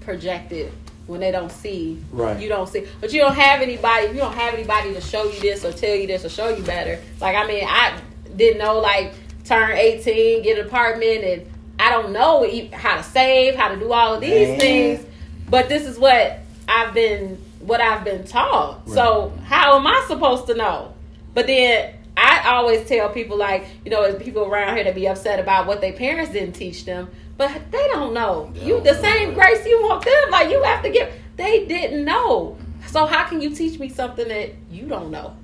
[0.00, 0.72] projected
[1.10, 2.02] when they don't see.
[2.12, 2.40] Right.
[2.40, 4.06] You don't see, but you don't have anybody.
[4.06, 6.62] You don't have anybody to show you this or tell you this or show you
[6.62, 7.00] better.
[7.20, 8.00] Like I mean, I
[8.36, 9.12] didn't know like
[9.44, 13.92] turn eighteen, get an apartment, and I don't know how to save, how to do
[13.92, 14.60] all of these Man.
[14.60, 15.06] things.
[15.48, 18.88] But this is what I've been what I've been taught.
[18.88, 20.94] So how am I supposed to know?
[21.34, 25.40] But then I always tell people like, you know, people around here to be upset
[25.40, 27.08] about what their parents didn't teach them,
[27.40, 28.50] but they don't know.
[28.52, 29.34] They you don't the know, same right.
[29.54, 31.10] grace you want them, like you have to give.
[31.36, 32.58] They didn't know.
[32.88, 35.34] So how can you teach me something that you don't know?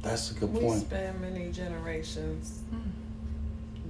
[0.00, 0.62] That's a good point.
[0.62, 0.80] We point.
[0.80, 2.62] spend many generations,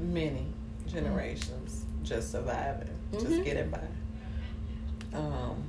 [0.00, 0.46] many
[0.88, 3.44] generations, just surviving, just Mhm.
[3.44, 3.86] getting by.
[5.14, 5.62] Um,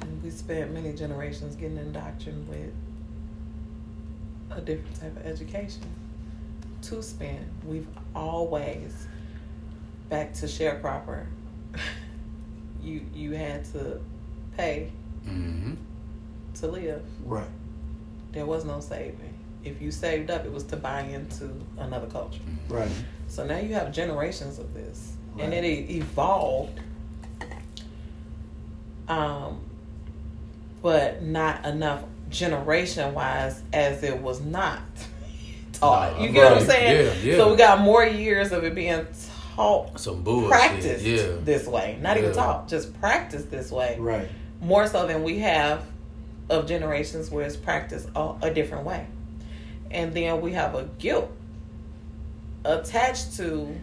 [0.00, 2.72] and we spent many generations getting indoctrined with
[4.50, 5.82] a different type of education
[6.82, 7.44] to spend.
[7.66, 9.06] We've always,
[10.08, 11.26] back to sharecropper,
[12.82, 14.00] you you had to
[14.56, 14.90] pay
[15.26, 15.74] Mm-hmm.
[16.54, 17.02] to live.
[17.24, 17.44] Right.
[18.32, 19.34] There was no saving.
[19.64, 22.40] If you saved up, it was to buy into another culture.
[22.68, 22.88] Right.
[23.26, 26.80] So now you have generations of this, and it e- evolved.
[29.08, 29.60] Um,
[30.82, 34.80] but not enough generation wise as it was not
[35.74, 36.16] taught.
[36.18, 37.06] Nah, you get what I'm saying?
[37.24, 37.36] Yeah, yeah.
[37.36, 39.06] So we got more years of it being
[39.58, 40.50] taught, Some bullshit.
[40.50, 41.22] practiced Yeah.
[41.42, 41.98] this way.
[42.00, 42.36] Not even Yeah.
[42.36, 44.28] taught, just practiced this way Right.
[44.60, 45.82] more so than we have
[46.48, 49.06] of generations where it's practiced a, a different way.
[49.90, 51.30] And then we have a guilt
[52.64, 53.74] attached to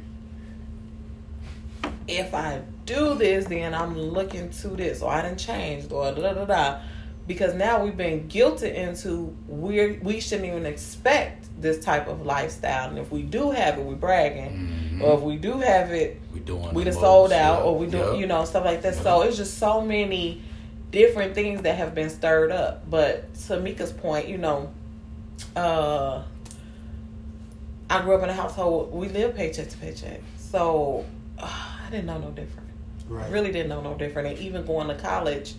[2.07, 6.21] if I do this, then I'm looking to this, or I didn't change, or da
[6.21, 6.77] da da da.
[7.27, 12.89] Because now we've been guilted into we we shouldn't even expect this type of lifestyle,
[12.89, 15.01] and if we do have it, we're bragging, Mhm.
[15.03, 17.65] or if we do have it, we doing we the done sold most, out yeah.
[17.65, 18.19] or we do Yep.
[18.19, 20.41] you know stuff like that so it's just so many
[20.91, 24.69] different things that have been stirred up but to mika's point you know
[25.55, 26.21] uh
[27.89, 31.03] i grew up in a household we lived paycheck to paycheck so
[31.39, 31.49] uh,
[31.87, 32.69] i didn't know no different
[33.07, 33.25] Right.
[33.27, 35.53] I really didn't know no different and even going to college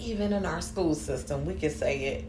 [0.00, 2.24] even in our school system we could say it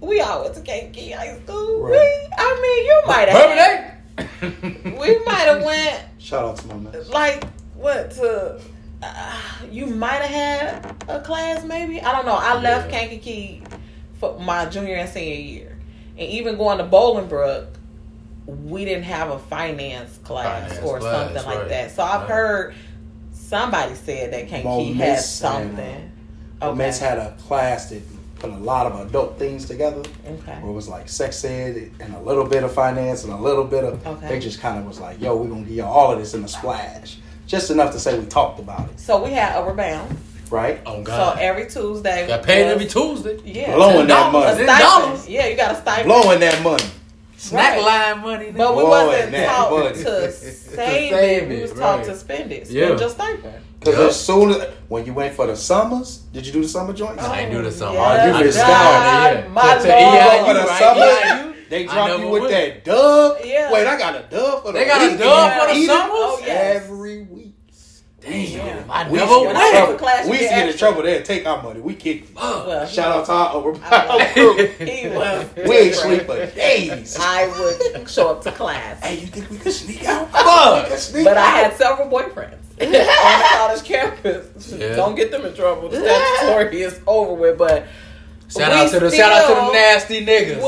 [0.00, 1.80] we all went to Kankakee High School.
[1.82, 1.90] Right.
[1.90, 4.70] We, I mean, you might have.
[4.70, 7.08] Bourbon We might have went Shout out to my man.
[7.10, 7.42] like
[7.74, 8.60] what to
[9.02, 10.30] uh, you might have
[10.82, 12.98] had a class maybe i don't know i left Yeah.
[13.00, 13.62] kankakee
[14.20, 15.78] for my junior and senior year
[16.16, 17.66] and even going to bolingbrook
[18.46, 22.28] we didn't have a finance class Finance or class, something like that so i've Right.
[22.30, 22.74] heard
[23.32, 25.40] somebody said that kankakee Mo had Miss
[26.60, 28.02] and, something uh, Miss had a class that
[28.38, 30.02] put a lot of adult things together.
[30.26, 30.52] Okay.
[30.60, 33.64] Where it was like sex ed and a little bit of finance and a little
[33.64, 34.06] bit of.
[34.06, 34.28] Okay.
[34.28, 36.44] They just kind of was like, yo, we're gonna give you all of this in
[36.44, 40.16] a splash, just enough to say we talked about it, So we had Upward Bound.
[40.50, 40.80] right?
[40.86, 41.36] Oh God.
[41.36, 42.26] So every Tuesday.
[42.28, 43.38] Got paid was- every Tuesday.
[43.44, 43.74] Yeah.
[43.74, 44.64] Blowing that money.
[44.66, 45.28] Dollars.
[45.28, 46.06] Yeah, you got a stipend.
[46.08, 46.84] Blowing that money.
[47.36, 48.14] Snack Right.
[48.14, 48.50] line money.
[48.50, 49.94] But we Boy, wasn't that taught money.
[49.96, 51.48] to To save, save it.
[51.48, 52.04] We it, was taught right.
[52.06, 52.66] to spend it.
[52.66, 52.98] Spend Yeah.
[52.98, 53.64] your stipend.
[53.80, 54.06] Because Yeah.
[54.06, 57.22] as soon as when you went for the summers, did you do the summer joints?
[57.22, 57.94] I ain't do the summer.
[57.94, 58.66] Yeah, Oh, you I missed out.
[58.66, 59.44] yeah.
[59.52, 60.14] My To- to Lord.
[60.14, 60.78] EIU, For the right?
[60.78, 61.54] summer, EIU.
[61.70, 62.54] They I drop you with went.
[62.54, 63.36] that dub.
[63.44, 63.72] Yeah.
[63.72, 65.18] Wait, I got a dub for the They got a week.
[65.18, 66.10] dub for the summers?
[66.12, 66.76] Oh, yes.
[66.82, 67.54] Every week.
[68.20, 68.76] Damn, Yeah.
[68.90, 69.98] I We never used to When get I in went went.
[69.98, 70.88] to class, We used to get get in extra.
[70.88, 71.22] trouble there.
[71.22, 71.80] Take our money.
[71.80, 72.36] We kicked.
[72.36, 74.56] Well, Shout out to our over I- crew.
[74.80, 75.46] He was.
[75.56, 77.16] We ain't sleep for days.
[77.20, 79.00] I would show up to class.
[79.04, 80.32] Hey, you think we could sneak out?
[80.32, 82.56] Come on, we But I had several boyfriends
[82.86, 84.72] on the college campus.
[84.76, 84.96] Yeah.
[84.96, 85.88] Don't get them in trouble.
[85.88, 87.86] The statutory is over with, but
[88.50, 90.56] Shout out to the shout out to the nasty niggas.
[90.56, 90.62] we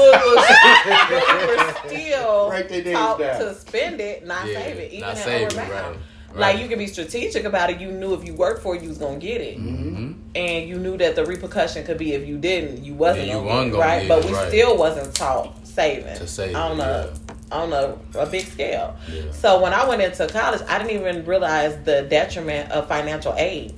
[1.94, 3.40] were still Write their names taught down.
[3.40, 5.96] to spend it, not Yeah, save it, even not save Upward it, Bound.
[6.32, 7.80] right, Like you can be strategic about it.
[7.80, 10.14] You knew if you worked for it, you was gonna get it, Mhm.
[10.34, 13.44] and you knew that the repercussion could be if you didn't, you wasn't Yeah, you
[13.48, 13.98] gonna get it, gonna right?
[14.00, 14.48] get But it, we right.
[14.48, 17.12] still wasn't taught saving To save on it, a
[17.50, 18.96] on a, a big scale.
[19.10, 19.32] Yeah.
[19.32, 23.74] So when I went into college, I didn't even realize the detriment of financial aid.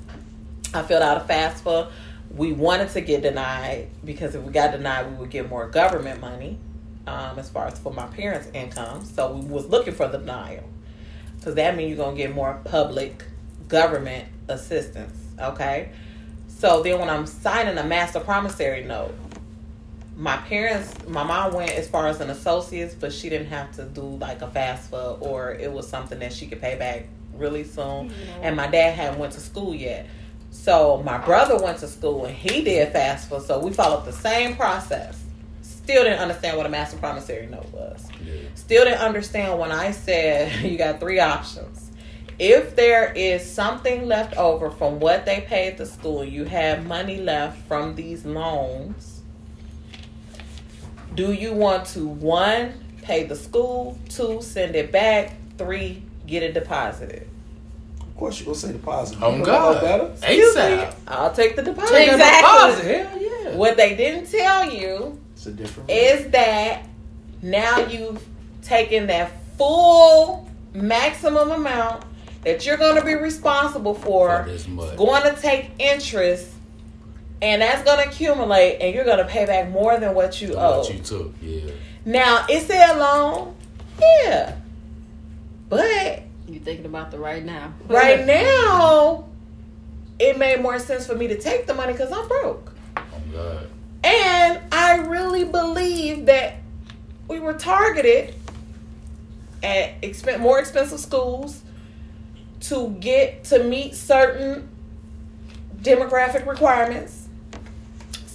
[0.74, 1.90] I filled out a FAFSA.
[2.34, 6.20] We wanted to get denied because if we got denied, we would get more government
[6.20, 6.58] money,
[7.06, 9.04] um, as far as for my parents' income.
[9.04, 10.64] So we was looking for the denial
[11.36, 13.24] because that means you're gonna get more public
[13.68, 15.16] government assistance.
[15.38, 15.90] Okay.
[16.46, 19.14] So then when I'm signing a master promissory note,
[20.16, 23.84] my parents, my mom went as far as an associate's, but she didn't have to
[23.84, 28.12] do like a FAFSA or it was something that she could pay back really soon.
[28.42, 30.06] And my dad hadn't went to school yet.
[30.50, 33.46] So my brother went to school and he did FAFSA.
[33.46, 35.18] So we followed the same process.
[35.62, 38.06] Still didn't understand what a master promissory note was.
[38.24, 38.34] Yeah.
[38.54, 41.90] Still didn't understand when I said you got three options.
[42.38, 47.18] If there is something left over from what they paid the school, you have money
[47.18, 49.11] left from these loans.
[51.14, 56.54] Do you want to one pay the school, two send it back, three get it
[56.54, 57.28] deposited?
[58.00, 59.22] Of course, you gonna say the positive.
[59.22, 59.80] Oh You know God.
[59.80, 60.04] better.
[60.26, 60.94] ASAP.
[61.08, 61.92] I'll take the deposit.
[61.94, 62.92] Take the Exactly.
[62.92, 63.06] deposit.
[63.08, 63.56] Hell yeah.
[63.56, 65.90] What they didn't tell you It's a different.
[65.90, 66.84] is that
[67.42, 68.24] now you've
[68.62, 72.04] taken that full maximum amount
[72.44, 74.96] that you're going to be responsible for, For this much.
[74.96, 76.48] going to take interest,
[77.43, 80.55] and that's going to accumulate, and you're going to pay back more than what you
[80.55, 80.78] owe.
[80.78, 81.70] What you took, yeah.
[82.07, 83.55] Now, is it a loan?
[84.01, 84.57] Yeah.
[85.68, 87.74] But You thinking about the right now?
[87.88, 89.24] right now,
[90.18, 92.72] it made more sense for me to take the money because I'm broke.
[92.97, 93.66] Oh God.
[94.05, 96.57] And I really believe that
[97.28, 98.34] we were targeted
[99.62, 101.62] at expen- more expensive schools
[102.62, 104.68] to get to meet certain
[105.80, 107.21] demographic requirements.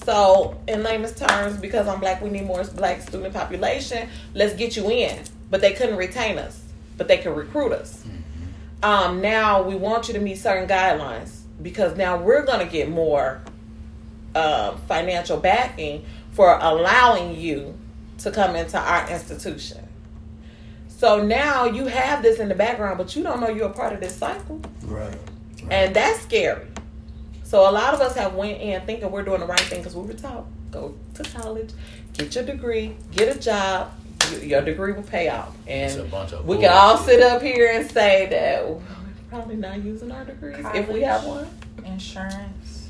[0.07, 4.07] So, in layman's terms, because I'm black, we need more black student population.
[4.33, 5.19] Let's get you in.
[5.49, 6.63] But they couldn't retain us,
[6.95, 8.05] but they could recruit us.
[8.81, 12.87] Um, now we want you to meet certain guidelines because now we're going to get
[12.89, 13.41] more
[14.33, 17.77] um, financial backing for allowing you
[18.19, 19.85] to come into our institution.
[20.87, 23.91] So now you have this in the background, but you don't know you're a part
[23.91, 25.17] of this cycle, Right.
[25.69, 26.65] and that's scary.
[27.47, 29.95] So a lot of us have went in thinking we're doing the right thing because
[29.95, 31.69] we were taught go to college,
[32.11, 33.93] get your degree, get a job,
[34.41, 36.11] your degree will pay off, and
[36.43, 38.81] we can all sit up here and say that we're
[39.29, 41.47] probably not using our degrees if we have one.
[41.85, 42.89] Insurance.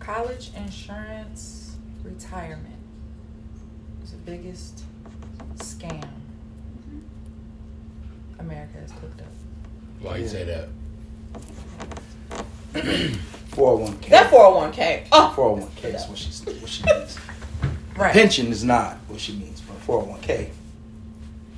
[0.00, 2.80] College insurance retirement
[4.02, 4.84] is the biggest
[5.56, 7.00] scam mm-hmm.
[8.40, 9.26] America has cooked up.
[10.00, 10.70] Why you say that?
[13.52, 14.08] 401k.
[14.08, 15.06] That 401k.
[15.12, 17.18] Oh, 401k is what she what she means.
[17.96, 18.12] Right.
[18.12, 20.48] Pension is not what she means, but 401k.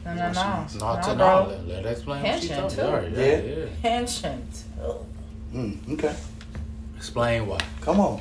[0.05, 0.33] No, no, no.
[0.33, 1.17] Not no, to bro.
[1.17, 1.49] know.
[1.49, 2.83] Let, let her explain what she Pension, talking too.
[2.83, 3.11] about.
[3.13, 3.55] Yeah, Yeah.
[3.57, 3.67] yeah.
[3.81, 4.49] Pension.
[4.77, 5.07] too.
[5.55, 6.15] Mm, okay.
[6.97, 7.59] Explain why.
[7.81, 8.21] Come on.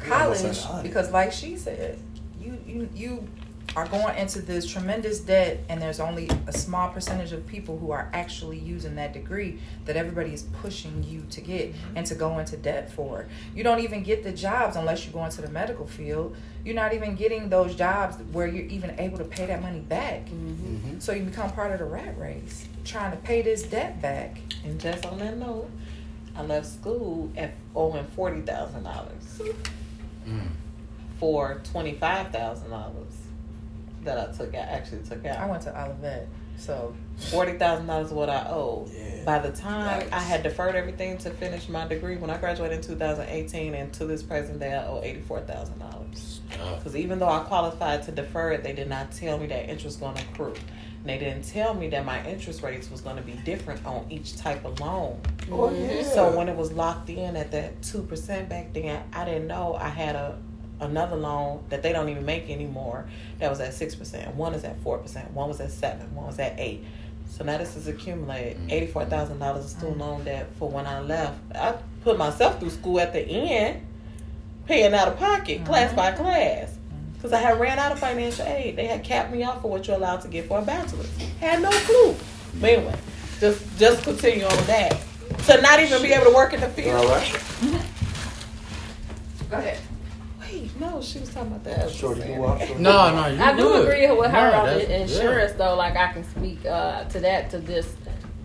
[0.00, 1.98] College because like she said
[2.40, 3.28] you you you
[3.76, 7.90] are going into this tremendous debt and there's only a small percentage of people who
[7.90, 12.38] are actually using that degree that everybody is pushing you to get and to go
[12.38, 13.26] into debt for.
[13.54, 16.34] You don't even get the jobs unless you go into the medical field.
[16.64, 20.26] You're not even getting those jobs where you're even able to pay that money back.
[20.26, 21.00] Mhm.
[21.00, 24.38] so you become part of the rat race trying to pay this debt back.
[24.64, 25.70] And just on that note,
[26.34, 29.40] I left school at owing forty thousand dollars
[30.26, 30.48] Mm.
[31.20, 33.12] for twenty five thousand dollars
[34.08, 34.68] that I took out.
[34.68, 35.38] Actually took out.
[35.38, 36.94] I went to Olivet, so
[37.30, 38.90] forty thousand dollars what I owed.
[38.90, 39.24] Yeah.
[39.24, 40.12] By the time Yikes.
[40.12, 44.06] I had deferred everything to finish my degree, when I graduated in 2018, and to
[44.06, 46.40] this present day, I owe eighty four thousand dollars.
[46.48, 49.84] Because even though I qualified to defer it, they did not tell me that interest
[49.84, 50.54] was going to accrue.
[51.00, 54.06] And they didn't tell me that my interest rates was going to be different on
[54.10, 55.20] each type of loan.
[55.52, 56.02] Oh, yeah.
[56.02, 59.74] So when it was locked in at that two percent back then, I didn't know
[59.74, 60.38] I had a
[60.80, 63.06] another loan that they don't even make anymore
[63.38, 64.34] that was at six percent.
[64.34, 65.30] One is at four percent.
[65.32, 66.14] One was at seven.
[66.14, 66.84] One was at eight.
[67.30, 68.70] So now this is accumulated mm-hmm.
[68.70, 71.38] eighty four thousand dollars of student loan debt for when I left.
[71.54, 73.86] I put myself through school at the end,
[74.66, 76.22] paying out of pocket, class by mm-hmm.
[76.22, 76.70] class.
[76.70, 77.12] Mm-hmm.
[77.14, 78.76] Because I had ran out of financial aid.
[78.76, 81.10] They had capped me off for what you're allowed to get for a bachelor's.
[81.40, 82.14] Had no clue.
[82.60, 82.94] But anyway,
[83.40, 84.98] just just continue on with that.
[85.46, 86.96] To not even be able to work in the field.
[86.96, 87.42] all right?
[89.50, 89.78] go ahead.
[90.80, 91.90] Wait, no, she was talking about that.
[91.90, 92.60] Shorty, you walk.
[92.78, 93.88] No, no, you I do good.
[93.88, 95.74] agree with her No, on that's- the insurance though.
[95.76, 97.94] Like I can speak uh, to that to this.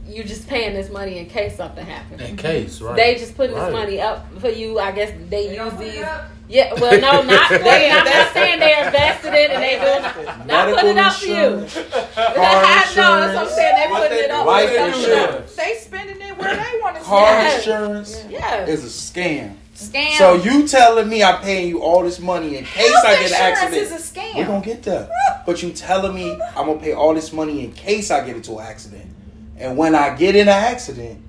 [0.06, 2.22] You just paying this money in case something happens.
[2.22, 2.96] In case, right?
[2.96, 3.66] They just putting Right.
[3.68, 4.78] this money up for you.
[4.78, 6.06] I guess they They use don't put these.
[6.50, 7.90] Yeah, well, no, not They they.
[7.92, 9.80] I'm not saying they invested in and they
[10.26, 10.48] doing.
[10.48, 11.34] Not putting it up for you.
[11.36, 13.08] insurance, no, car that's what
[13.38, 13.76] I'm saying.
[13.86, 14.44] They What putting they it up.
[14.44, 15.32] do, life for something insurance.
[15.42, 15.56] else.
[15.56, 17.58] They spending it where they want to car spend it.
[17.60, 19.56] insurance Yeah, is a scam.
[19.76, 20.18] Scam.
[20.18, 23.32] So you telling me I'm paying you all this money in case Health I get
[23.32, 23.76] an accident?
[23.76, 24.36] is a scam.
[24.36, 25.10] We're gonna get there.
[25.46, 28.58] But you telling me I'm gonna pay all this money in case I get into
[28.58, 29.10] an accident.
[29.58, 31.22] And when I get in an accident,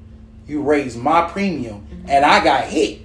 [0.46, 3.00] you raise my premium and I got hit.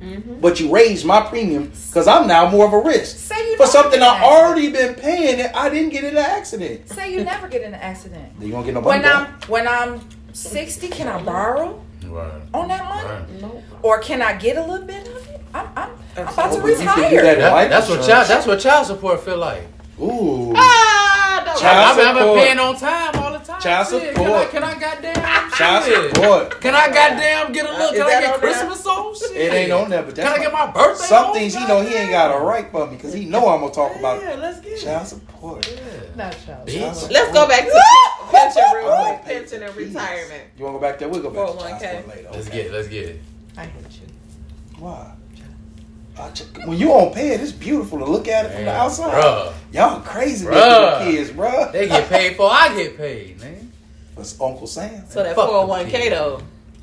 [0.00, 0.40] Mm-hmm.
[0.40, 3.18] But you raise my premium because I'm now more of a risk.
[3.18, 6.88] Say you For something I already been paying and I didn't get in an accident.
[6.88, 8.32] Say you never get in an accident.
[8.40, 10.00] You gonna get no money When I'm when I'm
[10.32, 12.32] sixty, can I borrow Right.
[12.54, 13.40] on that money, Right.
[13.42, 13.62] No.
[13.82, 15.40] or can I get a little bit of it?
[15.54, 17.22] I'm I'm, I'm about to But you can do retire.
[17.22, 18.28] that That- life that's what child.
[18.28, 19.62] That's what child support feel like.
[20.00, 20.52] Ooh.
[20.56, 23.60] Ah, Child I've been, I've been paying on time all the time.
[23.60, 24.50] Child Shit, support.
[24.50, 25.50] Can I, can I goddamn?
[25.50, 26.14] Child shit.
[26.14, 26.60] support.
[26.60, 27.86] Can I goddamn get a little?
[27.88, 28.38] Is Can I get on there?
[28.38, 29.14] Christmas on?
[29.14, 29.36] Shit.
[29.36, 31.04] It ain't on there, but Can I get my birthday?
[31.06, 33.48] some on, things he know he ain't got a right for me because he know
[33.48, 34.80] I'm gonna talk about Yeah, let's get it.
[34.82, 35.68] child support.
[35.70, 35.76] Yeah.
[36.16, 36.66] Not child.
[36.68, 37.10] Bitch.
[37.10, 37.82] Let's go back to
[38.30, 39.24] pension real quick.
[39.24, 40.42] Pension and retirement.
[40.58, 41.08] You wanna go back there?
[41.08, 41.80] We'll go back to 401k.
[41.80, 42.28] child support later.
[42.32, 42.72] Let's get it.
[42.72, 43.20] Let's get it.
[43.56, 44.06] I hate you.
[44.78, 45.12] Why?
[46.66, 49.14] When you on pay it's beautiful to look at it from the outside.
[49.14, 50.98] Bruh, Y'all crazy Bruh.
[51.00, 51.72] looking kids, bruh.
[51.72, 53.72] they get paid for I get paid, man.
[54.16, 55.04] That's Uncle Sam.
[55.08, 56.42] So that Fuck 401k though,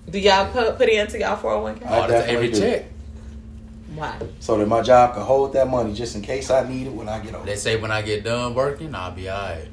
[0.09, 1.86] do y'all put put into y'all 401k?
[1.86, 2.59] I All the every do.
[2.59, 2.86] check.
[3.97, 4.19] Why?
[4.39, 7.09] So that my job can hold that money just in case I need it when
[7.09, 7.47] I get older.
[7.47, 9.67] They say when I get done working, I'll be alright.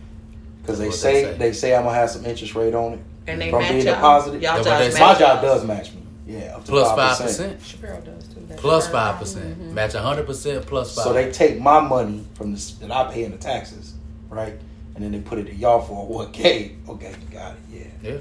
[0.63, 1.39] Because they say they say.
[1.39, 3.01] they say I'm gonna have some interest rate on it.
[3.27, 3.95] And they From match being y'all.
[3.97, 4.43] deposited.
[4.43, 6.01] Y'all Yeah, jobs match My job does match me.
[6.27, 6.97] Yeah, up to 5%.
[6.97, 7.67] five.
[7.67, 8.47] Shapiro does too.
[8.49, 8.99] That Plus Shapiro.
[9.03, 9.23] five mm-hmm.
[9.23, 9.59] percent.
[9.59, 9.75] Mm-hmm.
[9.75, 11.05] Match hundred percent plus five.
[11.05, 13.95] So they take my money from the that I pay in the taxes,
[14.31, 14.55] right?
[14.95, 16.89] And then they put it to y'all 401k.
[16.89, 17.59] Okay, you got it.
[17.71, 18.19] Yeah, Yeah.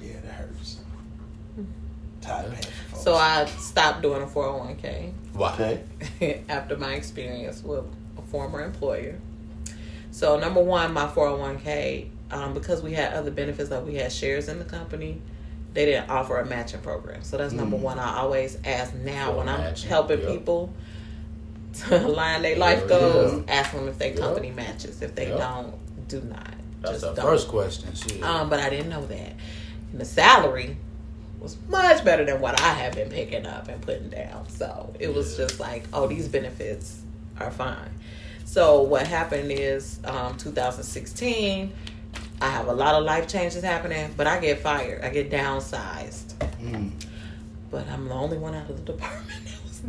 [0.00, 0.78] yeah, that hurts.
[1.58, 1.64] Mm-hmm.
[2.22, 2.96] Tired of paying for.
[2.96, 5.52] So I stopped doing a 401k Why?
[6.20, 6.42] okay.
[6.48, 7.84] after my experience with
[8.18, 9.18] a former employer.
[10.10, 14.48] So number one, my 401k, um, because we had other benefits, like we had shares
[14.48, 15.20] in the company,
[15.74, 17.22] they didn't offer a matching program.
[17.22, 17.80] So that's number Mm.
[17.82, 17.98] one.
[17.98, 20.28] I always ask now For when I'm matching, helping yep.
[20.30, 20.72] people
[21.86, 23.54] to align their life Yeah, goals, yeah.
[23.54, 24.18] ask them if their Yep.
[24.18, 25.02] company matches.
[25.02, 25.38] If they Yep.
[25.38, 26.54] don't, do not.
[26.80, 27.94] That's Just the first question.
[27.94, 28.22] Shit.
[28.22, 29.32] Um, but I didn't know that.
[29.92, 30.76] And the salary
[31.40, 34.48] was much better than what I had been picking up and putting down.
[34.48, 37.02] So it was just like, oh, these benefits
[37.38, 37.90] are fine.
[38.44, 41.72] So what happened is, um, 2016,
[42.40, 45.02] I have a lot of life changes happening, but I get fired.
[45.02, 46.34] I get downsized.
[46.62, 46.92] Mm.
[47.70, 49.80] But I'm the only one out of the department that was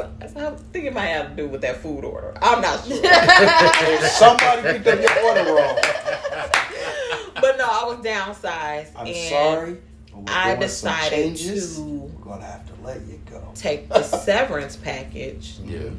[0.00, 0.36] downsized.
[0.36, 2.34] I think it might have to do with that food order.
[2.42, 2.96] I'm not sure.
[4.08, 5.76] Somebody picked up your order wrong.
[7.40, 8.90] but no, I was downsized.
[8.96, 9.78] I'm sorry.
[10.12, 11.76] But we're I decided changes.
[11.76, 13.42] to We're gonna have to let you go.
[13.54, 15.90] take the severance package, yeah.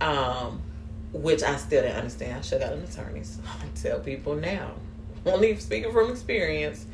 [0.00, 0.60] um,
[1.12, 2.38] which I still didn't understand.
[2.38, 3.22] I should have got an attorney.
[3.24, 4.72] So I tell people now,
[5.26, 6.86] only speaking from experience,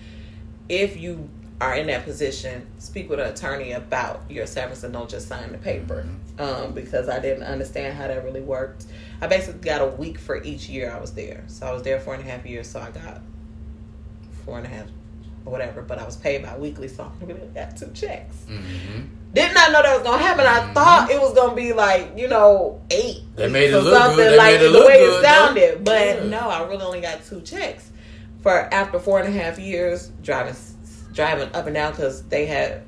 [0.68, 1.28] if you
[1.60, 5.52] are in that position, speak with an attorney about your severance and don't just sign
[5.52, 6.06] the paper.
[6.36, 8.86] Um, because I didn't understand how that really worked.
[9.20, 11.44] I basically got a week for each year I was there.
[11.46, 13.20] So I was there four and a half years, so I got
[14.44, 14.88] four and a half
[15.46, 18.36] or whatever, but I was paid by weekly, so I really got two checks.
[18.48, 19.02] Mm-hmm.
[19.34, 20.46] Did not I know that was gonna happen.
[20.46, 20.74] I Mhm.
[20.74, 23.22] thought it was gonna be like you know eight.
[23.36, 24.32] They made it or look something good.
[24.32, 26.24] They like made it the way good, it sounded, but Yeah.
[26.28, 27.90] no, I really only got two checks
[28.42, 30.54] for after four and a half years driving
[31.12, 32.82] driving up and down because they had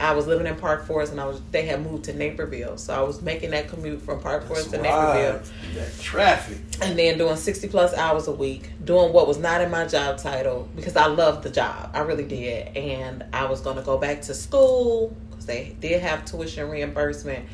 [0.00, 2.92] I was living in Park Forest, and I was they had moved to Naperville, so
[2.94, 5.40] I was making that commute from Park Forest to Naperville,
[5.74, 6.58] That traffic.
[6.82, 10.18] and then doing sixty plus hours a week, doing what was not in my job
[10.18, 13.96] title because I loved the job, I really did, and I was going to go
[13.96, 17.46] back to school because they did have tuition reimbursement,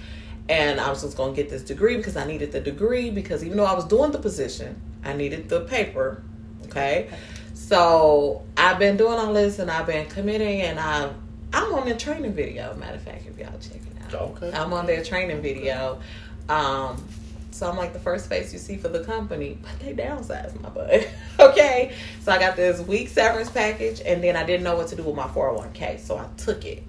[0.49, 3.45] and I was just going to get this degree because I needed the degree because
[3.45, 6.22] even though I was doing the position, I needed the paper,
[6.64, 7.11] okay.
[7.53, 11.11] So I've been doing all this, and I've been committing, and I
[11.53, 12.75] I'm on the training video.
[12.77, 14.15] Matter of fact, if y'all check it out.
[14.15, 14.53] Okay.
[14.53, 16.01] I'm on their training video.
[16.49, 17.03] Um,
[17.51, 20.69] so I'm like the first face you see for the company, but they downsized my
[20.69, 21.09] butt.
[21.41, 21.95] okay.
[22.21, 25.03] So I got this week severance package, and then I didn't know what to do
[25.03, 26.83] with my 401k, so I took it.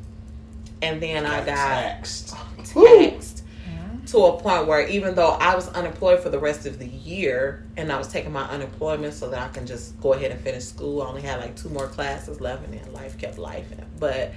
[0.82, 2.36] And then I got taxed.
[2.66, 3.42] taxed
[4.08, 7.66] to a point where even though I was unemployed for the rest of the year
[7.78, 10.66] and I was taking my unemployment so that I can just go ahead and finish
[10.66, 13.68] school, I only had like two more classes left and then life kept life.
[14.02, 14.34] But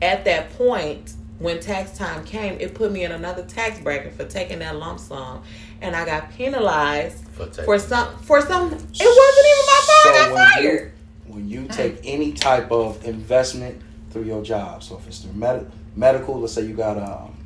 [0.00, 4.24] at that point, when tax time came, it put me in another tax bracket for
[4.24, 5.42] taking that lump sum
[5.82, 10.06] and I got penalized For, for some for some it wasn't even my fault I
[10.06, 10.92] So got when you- fired.
[11.26, 15.70] When you take any type of investment through your job, so if it's through med-
[15.94, 17.36] medical, let's say you got um,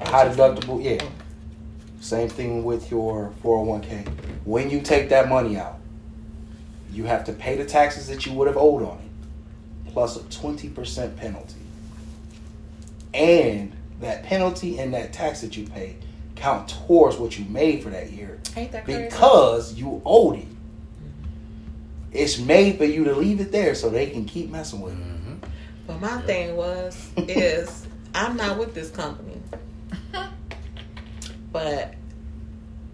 [0.00, 1.02] a high deductible, yeah.
[2.00, 4.06] Same thing with your 401k.
[4.44, 5.78] When you take that money out,
[6.92, 9.01] you have to pay the taxes that you would have owed on it,
[9.92, 11.54] plus a 20% penalty.
[13.14, 15.96] And that penalty and that tax that you pay
[16.34, 19.04] count towards what you made for that year Ain't that crazy?
[19.04, 20.46] because you owed it.
[22.10, 24.98] It's made for you to leave it there so they can keep messing with it.
[24.98, 25.38] Mhm.
[25.86, 29.40] But my thing was is I'm not with this company.
[31.52, 31.94] But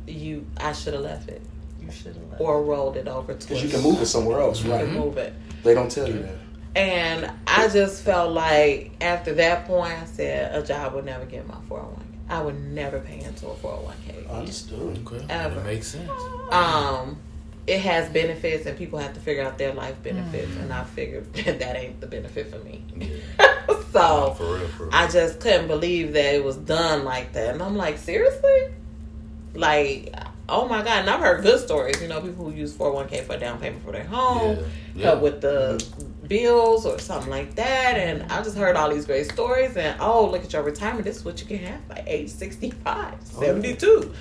[0.07, 1.40] you I should have left it.
[1.80, 2.40] you should have left.
[2.40, 4.84] Or rolled it over to Because you can move it somewhere else, You right?
[4.84, 5.32] can move it.
[5.62, 6.34] They don't tell you that.
[6.76, 11.46] And I just felt like after that point I said a job would never get
[11.48, 14.24] my four oh one I would never pay into a four oh one K.
[14.30, 14.98] Understood.
[15.06, 15.24] Okay.
[15.28, 15.54] Ever.
[15.56, 16.10] That makes sense.
[16.52, 17.18] Um
[17.66, 21.32] it has benefits and people have to figure out their life benefits and I figured
[21.44, 22.82] that, that ain't the benefit for me.
[22.96, 23.54] Yeah.
[23.92, 24.90] so for real, for real.
[24.94, 27.54] I just couldn't believe that it was done like that.
[27.54, 28.68] And I'm like, seriously?
[29.54, 30.14] Like,
[30.48, 31.00] oh my God.
[31.00, 33.84] And I've heard good stories, you know, people who use 401k for a down payment
[33.84, 34.64] for their home, Yeah.
[34.94, 35.04] Yeah.
[35.06, 35.84] help with the
[36.28, 37.96] bills or something like that.
[37.96, 39.76] And I just heard all these great stories.
[39.76, 41.04] And oh, look at your retirement.
[41.04, 43.40] This is what you can have by age 65, Oh.
[43.40, 44.12] 72.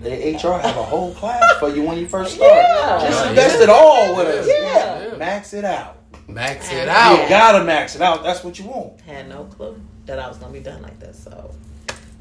[0.00, 2.50] The HR have a whole class for you when you first start.
[2.52, 2.98] Yeah.
[3.08, 3.28] Just Yeah.
[3.30, 4.48] invest it all with us.
[4.48, 5.16] Yeah.
[5.18, 5.96] Max it out.
[6.26, 7.22] Max it And- out.
[7.22, 8.22] You gotta max it out.
[8.22, 9.00] That's what you want.
[9.02, 11.18] Had no clue that I was going to be done like this.
[11.22, 11.50] So,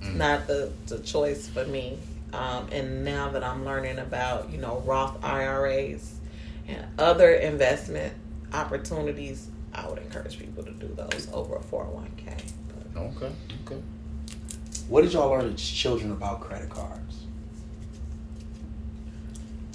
[0.02, 0.16] Mm.
[0.16, 1.98] not the, the choice for me.
[2.34, 6.12] Um, and now that I'm learning about, you know, Roth IRAs
[6.68, 8.14] and other investment
[8.54, 12.34] opportunities, I would encourage people to do those over a 401k.
[12.94, 13.32] But Okay.
[13.66, 13.82] Okay.
[14.88, 17.24] What did y'all learn as children about credit cards?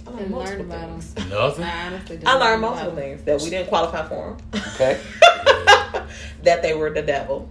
[0.06, 1.00] I learned And learn multiple about 'em.
[1.00, 1.30] things.
[1.30, 1.64] Nothing.
[1.64, 4.62] I honestly didn't I learned multiple about things that we didn't qualify for them.
[4.74, 5.00] Okay.
[6.42, 7.48] that they were the devil.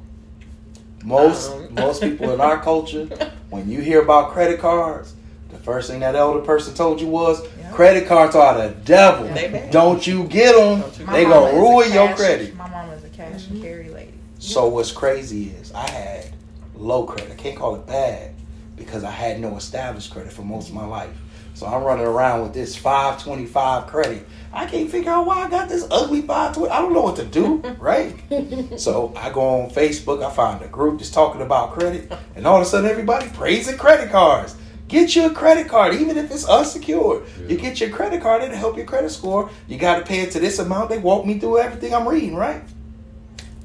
[1.04, 1.74] Most Um.
[1.74, 3.06] most people in our culture,
[3.50, 5.14] when you hear about credit cards,
[5.50, 7.63] the first thing that elder person told you was, Yeah.
[7.74, 9.28] "Credit cards are the devil.
[9.28, 9.72] Bad.
[9.72, 10.84] Don't you get them?
[11.12, 14.14] They gonna ruin your cash- credit." My mom is a cash and carry lady.
[14.40, 16.26] So what's crazy is I had
[16.76, 17.32] low credit.
[17.32, 18.32] I can't call it bad
[18.76, 21.10] because I had no established credit for most of my life.
[21.56, 24.28] So I'm running around with this 525 credit.
[24.52, 26.70] I can't figure out why I got this ugly 520.
[26.72, 28.16] I don't know what to do, right?
[28.80, 32.58] so I go on Facebook, I find a group that's talking about credit, and all
[32.58, 34.56] of a sudden everybody praising credit cards.
[34.88, 37.24] Get you a credit card, even if it's unsecured.
[37.48, 39.50] You get your credit card, it'll help your credit score.
[39.68, 40.90] You got to pay it to this amount.
[40.90, 42.62] They walk me through everything I'm reading, right?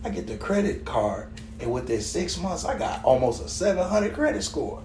[0.05, 1.27] I get the credit card,
[1.61, 4.83] and within six months, I got almost a 700 credit score.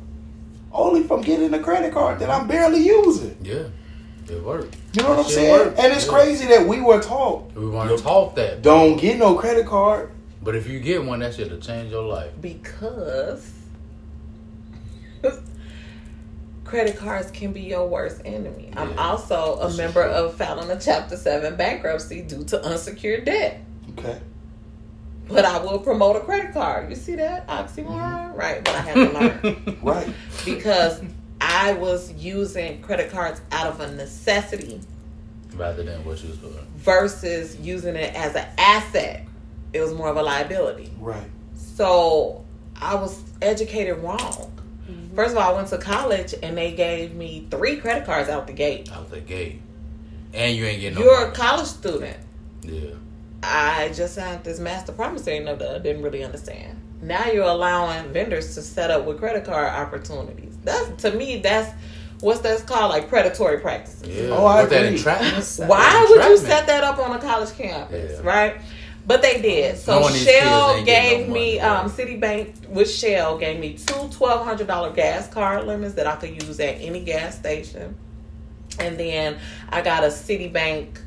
[0.71, 3.37] Only from getting a credit card that I'm barely using.
[3.41, 3.67] Yeah.
[4.27, 4.75] It worked.
[4.93, 5.51] You know what I'm saying?
[5.51, 5.79] worked.
[5.79, 6.11] And it's Yeah.
[6.13, 8.61] crazy that we were taught We want to talk that.
[8.63, 10.09] don't get no credit card.
[10.41, 12.31] But if you get one, that shit'll change your life.
[12.41, 13.51] because
[16.73, 18.71] credit cards can be your worst enemy.
[18.75, 20.11] I'm also a this is member true.
[20.11, 23.61] of filing a Chapter 7 bankruptcy due to unsecured debt.
[23.99, 24.19] Okay.
[25.27, 26.89] But I will promote a credit card.
[26.89, 27.47] You see that?
[27.47, 27.85] Oxymoron?
[27.85, 28.35] Mm-hmm.
[28.35, 29.77] Right, but I have to learn.
[29.83, 30.09] Right.
[30.45, 30.99] because
[31.39, 34.81] I was using credit cards out of a necessity
[35.53, 36.57] Rather than what you was doing.
[36.77, 39.27] versus using it as an asset.
[39.73, 40.91] It was more of a liability.
[40.99, 41.29] Right.
[41.55, 42.43] So
[42.81, 44.49] I was educated wrong.
[44.89, 45.15] Mm-hmm.
[45.15, 48.47] First of all, I went to college and they gave me three credit cards out
[48.47, 48.91] the gate.
[48.91, 49.61] Out the gate.
[50.33, 52.17] And you ain't getting no You're a college student.
[52.63, 52.91] Yeah.
[53.43, 56.79] I just had this master promissory note that I didn't really understand.
[57.01, 60.57] Now you're allowing vendors to set up with credit card opportunities.
[60.63, 61.69] That's to me, that's
[62.21, 64.07] what's that's called like predatory practices.
[64.07, 64.29] Yeah.
[64.29, 64.97] Oh, I With that agree.
[64.97, 65.69] entrapment.
[65.69, 68.25] Why would you set that up on a college campus, Yeah.
[68.27, 68.61] right?
[69.05, 69.77] But they did.
[69.77, 71.59] So Knowing these kids Shell gave no me, money.
[71.59, 76.15] um, Citibank with Shell gave me two twelve hundred dollar gas card limits that I
[76.15, 77.95] could use at any gas station,
[78.79, 79.37] and then
[79.69, 80.99] I got a Citibank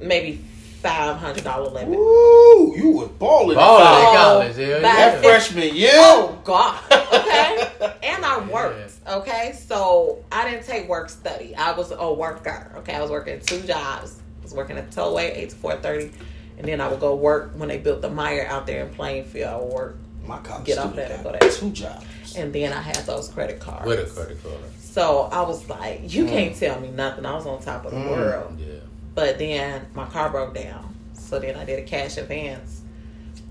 [0.00, 0.36] maybe
[0.80, 1.98] five hundred dollar limit.
[1.98, 3.56] Woo, you was balling.
[3.56, 4.78] Balling in in Oh, college, hell yeah.
[4.78, 5.90] That freshman year.
[5.94, 6.80] Oh God.
[6.92, 7.68] Okay.
[8.04, 8.92] and I worked.
[9.08, 9.54] Okay.
[9.58, 11.52] So I didn't take work study.
[11.56, 12.70] I was a worker.
[12.76, 12.94] Okay.
[12.94, 14.20] I was working two jobs.
[14.40, 16.12] I was working at Tollway eight to four thirty.
[16.58, 19.48] And then I would go work when they built the Meyer out there in Plainfield.
[19.48, 19.96] I would work.
[20.26, 21.50] My college Get off student there and go there.
[21.50, 22.04] two jobs.
[22.36, 23.86] And then I had those credit cards.
[23.86, 24.56] With a credit card.
[24.78, 26.28] So I was like, you Mm.
[26.28, 27.24] can't tell me nothing.
[27.24, 28.10] I was on top of the Mm.
[28.10, 28.58] world.
[28.58, 28.74] Yeah.
[29.14, 30.94] But then my car broke down.
[31.14, 32.82] So then I did a cash advance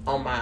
[0.05, 0.39] on my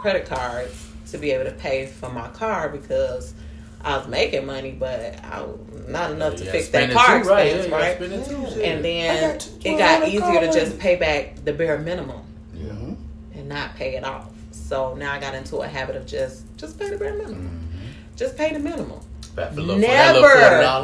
[0.00, 3.34] credit cards to be able to pay for my car because
[3.80, 5.46] I was making money, but I,
[5.86, 7.46] not enough to fix that car too, right?
[7.46, 7.66] Expense,
[8.30, 8.50] you right?
[8.54, 12.22] too, And then got it got 12 easier to just pay back the bare minimum
[12.54, 12.72] Yeah.
[13.34, 14.30] And not pay it off.
[14.50, 17.68] So now I got into a habit of just just pay the bare minimum.
[17.72, 18.16] Mhm.
[18.16, 19.00] Just pay the minimum.
[19.36, 20.14] Back for a little- for that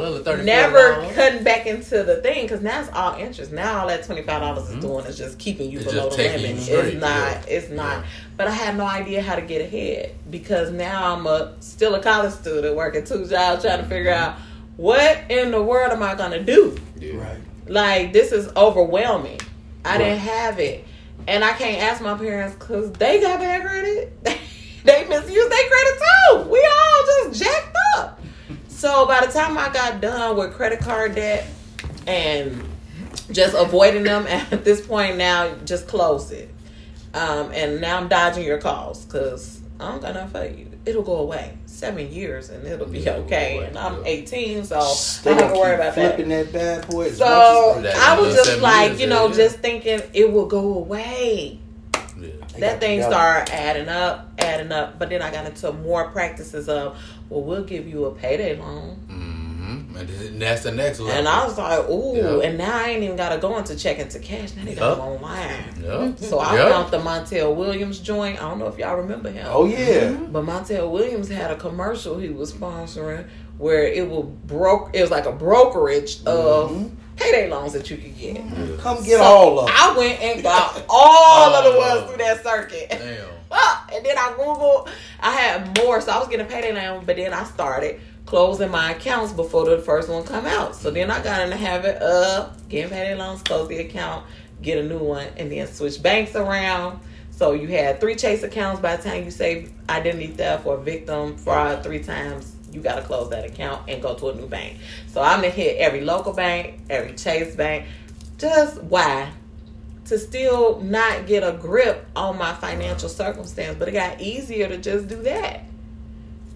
[0.01, 3.51] little Never, $40, never cutting back into the thing because now it's all interest.
[3.51, 4.77] Now all that twenty five dollars Mhm.
[4.77, 6.63] is doing is just keeping you It's below the taking limit.
[6.63, 7.09] straight, It's not.
[7.11, 7.41] yeah.
[7.47, 7.97] It's not.
[7.99, 8.03] Yeah.
[8.37, 11.99] But I had no idea how to get ahead because now I'm a still a
[11.99, 14.35] college student working two jobs trying to figure out
[14.77, 16.77] what in the world am I gonna do.
[16.99, 17.17] Yeah.
[17.17, 17.37] Right.
[17.67, 19.39] Like this is overwhelming.
[19.83, 19.97] I Right.
[19.99, 20.83] didn't have it,
[21.27, 24.13] and I can't ask my parents because they got bad credit.
[24.85, 26.49] they misuse their credit too.
[26.49, 28.19] We all just jacked up.
[28.85, 31.47] So by the time I got done with credit card debt
[32.05, 32.63] and
[33.31, 36.51] just avoiding them at this point now, just close it.
[37.15, 40.69] Um, and now I'm dodging your calls because I don't got nothing for you.
[40.85, 41.57] It'll go away.
[41.65, 43.57] Seven years and it'll be it'll okay.
[43.57, 44.21] away, And I'm yeah.
[44.21, 44.75] 18, so
[45.23, 46.15] They I don't have gonna worry about that.
[46.15, 47.09] flipping that bad boy.
[47.09, 49.33] So much as That I was just like, years, you know, yeah.
[49.33, 51.59] just thinking it will go away.
[52.19, 52.29] Yeah.
[52.59, 54.97] That got thing started adding up, adding up.
[54.99, 56.97] But then I got into more practices of,
[57.29, 58.97] well, we'll give you a payday loan.
[59.09, 59.97] Mm-hmm.
[59.97, 61.17] And that's the next level.
[61.17, 62.47] And I was like, ooh, Yeah.
[62.47, 64.55] and now I ain't even got to go into Check Into Cash.
[64.55, 64.97] Now they got Yup.
[64.97, 66.09] them online.
[66.11, 66.19] Yep.
[66.19, 66.71] So I Yep.
[66.71, 68.41] found the Montel Williams joint.
[68.43, 69.47] I don't know if y'all remember him.
[69.49, 70.09] Oh yeah.
[70.11, 73.25] But Montel Williams had a commercial he was sponsoring
[73.57, 74.89] where it will broke.
[74.93, 76.91] It was like a brokerage of Mhm.
[77.15, 78.35] payday loans that you could get.
[78.79, 79.75] Come get So all of them.
[79.77, 81.95] I went and got all of the Oh.
[81.95, 82.89] ones through that circuit.
[82.89, 82.99] Damn.
[83.95, 84.89] And then I Googled,
[85.21, 88.91] I had more, so I was getting payday loan, but then I started closing my
[88.91, 90.75] accounts before the first one come out.
[90.75, 94.25] So then I got in the habit of getting payday loans, close the account,
[94.61, 96.99] get a new one, and then switch banks around.
[97.31, 101.37] So you had three chase accounts by the time you say identity theft or victim
[101.37, 102.53] fraud three times.
[102.71, 104.79] You got to close that account and go to a new bank.
[105.07, 107.85] So I'm gonna hit every local bank, every Chase bank.
[108.37, 109.31] Just why?
[110.05, 114.77] To still not get a grip on my financial circumstance, but it got easier to
[114.77, 115.61] just do that.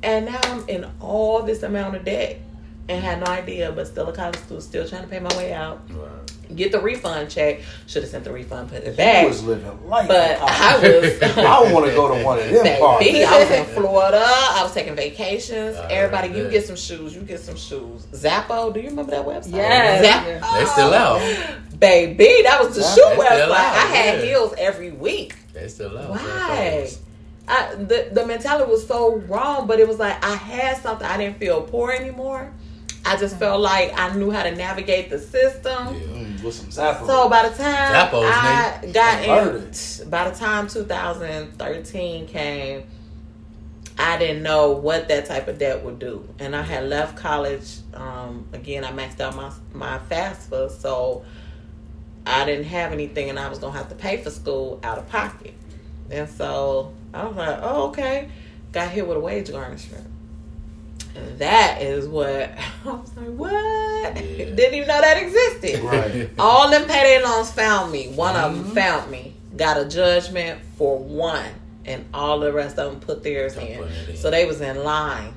[0.03, 2.39] And now I'm in all this amount of debt
[2.87, 5.53] and had no idea, but still a college student, still trying to pay my way
[5.53, 5.81] out.
[5.91, 6.55] Right.
[6.55, 7.59] Get the refund check.
[7.85, 9.25] Should have sent the refund, put it back.
[9.25, 10.07] I was living life.
[10.07, 11.21] But I was.
[11.37, 13.25] I want to go to one of them Baby, parties.
[13.27, 14.23] I was in Florida.
[14.25, 15.77] I was taking vacations.
[15.77, 17.13] I Everybody, heard you get some shoes.
[17.15, 18.07] You get some shoes.
[18.15, 18.71] Zappo.
[18.71, 19.53] Do you remember that website?
[19.53, 20.41] Yes.
[20.41, 20.59] Zappo.
[20.59, 21.55] They still out.
[21.79, 22.95] Baby, that was the Zappo.
[22.95, 23.51] shoe They still website.
[23.51, 24.25] out, I had yeah.
[24.25, 25.35] heels every week.
[25.53, 26.09] They still out.
[26.09, 26.89] Why?
[27.47, 31.07] I, the the mentality was so wrong, but it was like I had something.
[31.07, 32.51] I didn't feel poor anymore.
[33.05, 35.95] I just felt like I knew how to navigate the system.
[35.95, 36.01] Yeah.
[36.01, 37.07] Mm, with some Zappa.
[37.07, 42.83] So by the time Zappos, I got Learned in, by the time 2013 came,
[43.97, 47.77] I didn't know what that type of debt would do, and I had left college.
[47.93, 51.25] Um, again, I maxed out my my FAFSA, so
[52.29, 55.07] I didn't have anything, and I was gonna have to pay for school out of
[55.09, 55.53] pocket.
[56.11, 58.29] And so I was like, "Oh, okay."
[58.71, 60.05] Got hit with a wage garnishment.
[61.15, 62.51] And that is what
[62.85, 63.27] I was like.
[63.29, 63.51] What?
[64.15, 64.45] Yeah.
[64.45, 65.83] Didn't even know that existed.
[65.83, 66.29] Right.
[66.37, 68.09] All them payday loans found me.
[68.09, 68.63] One of Mm-hmm.
[68.63, 69.33] them found me.
[69.57, 71.49] Got a judgment for one,
[71.85, 73.83] and all the rest of them put theirs in.
[74.07, 74.15] in.
[74.15, 75.33] So they was in line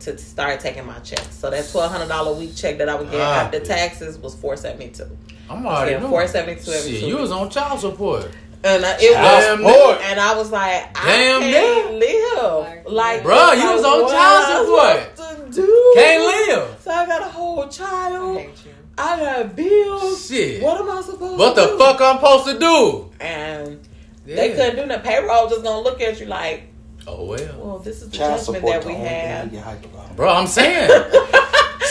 [0.00, 1.34] to start taking my checks.
[1.34, 3.64] So that twelve hundred dollar week check that I would get Ah, after yeah.
[3.64, 5.08] taxes was four seventy two.
[5.48, 6.10] I'm already Yeah, knowing.
[6.10, 8.30] 472 every Shit, two you was on child support.
[8.64, 9.98] And I, it Damn, was, Lord.
[10.02, 12.86] and I was like, Damn, I can't live.
[12.92, 14.80] Like, Bruh, you was on child support.
[14.80, 15.92] I supposed to do?
[15.94, 16.76] Can't live.
[16.80, 18.38] So I got a whole I child.
[18.38, 18.72] hate you.
[18.98, 20.26] I got bills.
[20.26, 20.62] Shit.
[20.62, 21.36] What am I supposed to do?
[21.36, 21.78] What the do?
[21.78, 23.10] fuck I'm supposed to do?
[23.20, 23.78] And
[24.24, 25.04] they couldn't do that.
[25.04, 26.64] Payroll just gonna look at you like,
[27.06, 29.44] Oh well, well, this is the Child judgment support that we have.
[29.46, 30.16] you get hype about.
[30.16, 30.28] bro.
[30.32, 30.90] I'm saying.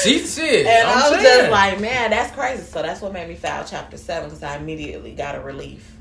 [0.06, 0.66] she shit.
[0.66, 1.40] And I'm I was saying.
[1.40, 2.64] just like, man, that's crazy.
[2.64, 5.92] So that's what made me file chapter seven because I immediately got a relief.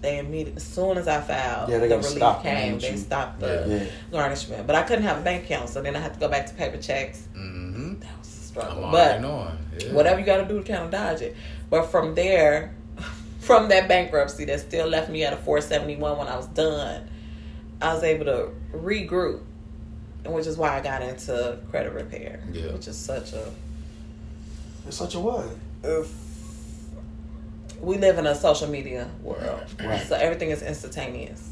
[0.00, 2.72] They immediately, as soon as I filed, Yeah, the relief stop came.
[2.72, 3.84] them, They you- stopped the Yeah.
[4.10, 6.46] garnishment, but I couldn't have a bank account, so then I had to go back
[6.46, 7.22] to paper checks.
[7.36, 8.00] Mm-hmm.
[8.00, 9.58] That was a I'm struggle, already but knowing.
[9.78, 9.92] Yeah.
[9.92, 11.36] whatever you got to do to kind of dodge it.
[11.68, 12.74] But from there,
[13.40, 17.10] from that bankruptcy that still left me at a 471 when I was done,
[17.82, 19.46] I was able to regroup, and
[20.26, 22.72] which is why I got into credit repair, Yeah.
[22.72, 23.44] which is such a
[24.86, 25.46] It's such a what?
[27.80, 30.06] we live in a social media world, Right.
[30.06, 31.46] so everything is instantaneous.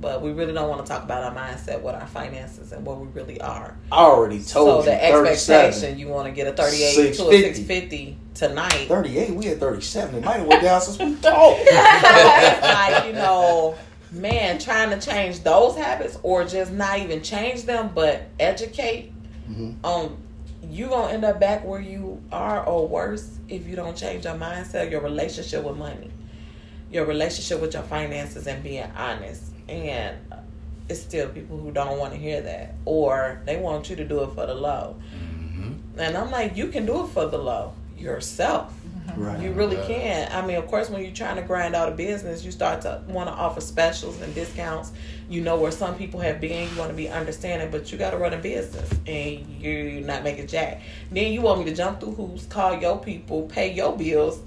[0.00, 2.98] But we really don't want to talk about our mindset, what our finances, and what
[2.98, 3.74] we really are.
[3.90, 4.98] I already So told the you.
[4.98, 5.64] 37.
[5.66, 7.54] expectation, you want to get a 38 to a 650.
[7.54, 8.86] 650 tonight.
[8.88, 10.16] 38, we had 37.
[10.16, 11.60] It might have went down since we talked.
[11.64, 13.76] it's like, you know,
[14.14, 19.12] man, trying to change those habits or just not even change them, but educate
[19.82, 20.16] on
[20.62, 24.34] you gonna end up back where you are or worse if you don't change your
[24.34, 26.10] mindset, your relationship with money,
[26.90, 29.52] your relationship with your finances, and being honest.
[29.68, 30.16] And
[30.88, 34.22] it's still people who don't want to hear that, or they want you to do
[34.22, 34.96] it for the low.
[35.14, 35.98] Mm-hmm.
[35.98, 38.74] And I'm like, you can do it for the low yourself.
[39.16, 39.40] Right.
[39.40, 39.86] You really Right.
[39.86, 40.32] can.
[40.32, 43.00] I mean, of course, when you're trying to grind out a business, you start to
[43.08, 44.92] want to offer specials and discounts.
[45.28, 46.68] You know where some people have been.
[46.70, 50.22] You want to be understanding, but you got to run a business and you're not
[50.24, 50.82] making jack.
[51.10, 54.40] Then you want me to jump through hoops, call your people, pay your bills,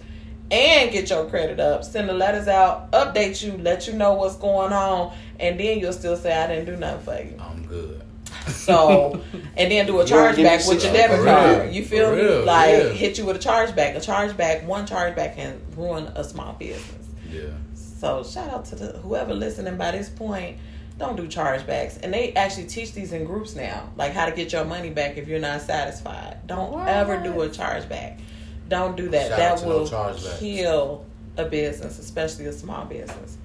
[0.50, 4.38] and get your credit up, send the letters out, update you, let you know what's
[4.38, 7.38] going on, and then you'll still say I didn't do nothing for you.
[7.40, 8.02] I'm good.
[8.48, 9.22] So,
[9.56, 11.62] and then do a You wanna give me chargeback with your debit card.
[11.64, 11.72] real.
[11.74, 12.22] You feel me?
[12.22, 12.90] real, Like yeah.
[12.90, 13.96] hit you with a chargeback.
[13.96, 17.08] A chargeback, one chargeback can ruin a small business.
[17.32, 17.42] Yeah.
[17.76, 20.58] So shout out to the whoever listening by this point.
[21.00, 24.52] Don't do chargebacks, and they actually teach these in groups now, like how to get
[24.52, 26.38] your money back if you're not satisfied.
[26.48, 26.88] Don't What?
[26.88, 28.20] ever do a chargeback.
[28.68, 29.28] Don't do that.
[29.30, 31.06] Shout that out to no will kill
[31.38, 33.38] a business, especially a small business.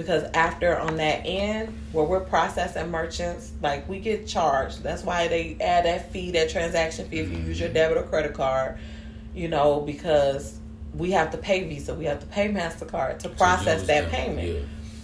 [0.00, 4.82] Because after on that end where we're processing merchants, like we get charged.
[4.82, 8.04] That's why they add that fee, that transaction fee if you use your debit or
[8.04, 8.78] credit card,
[9.34, 10.58] you know, because
[10.94, 14.48] we have to pay Visa, we have to pay MasterCard to process that payment.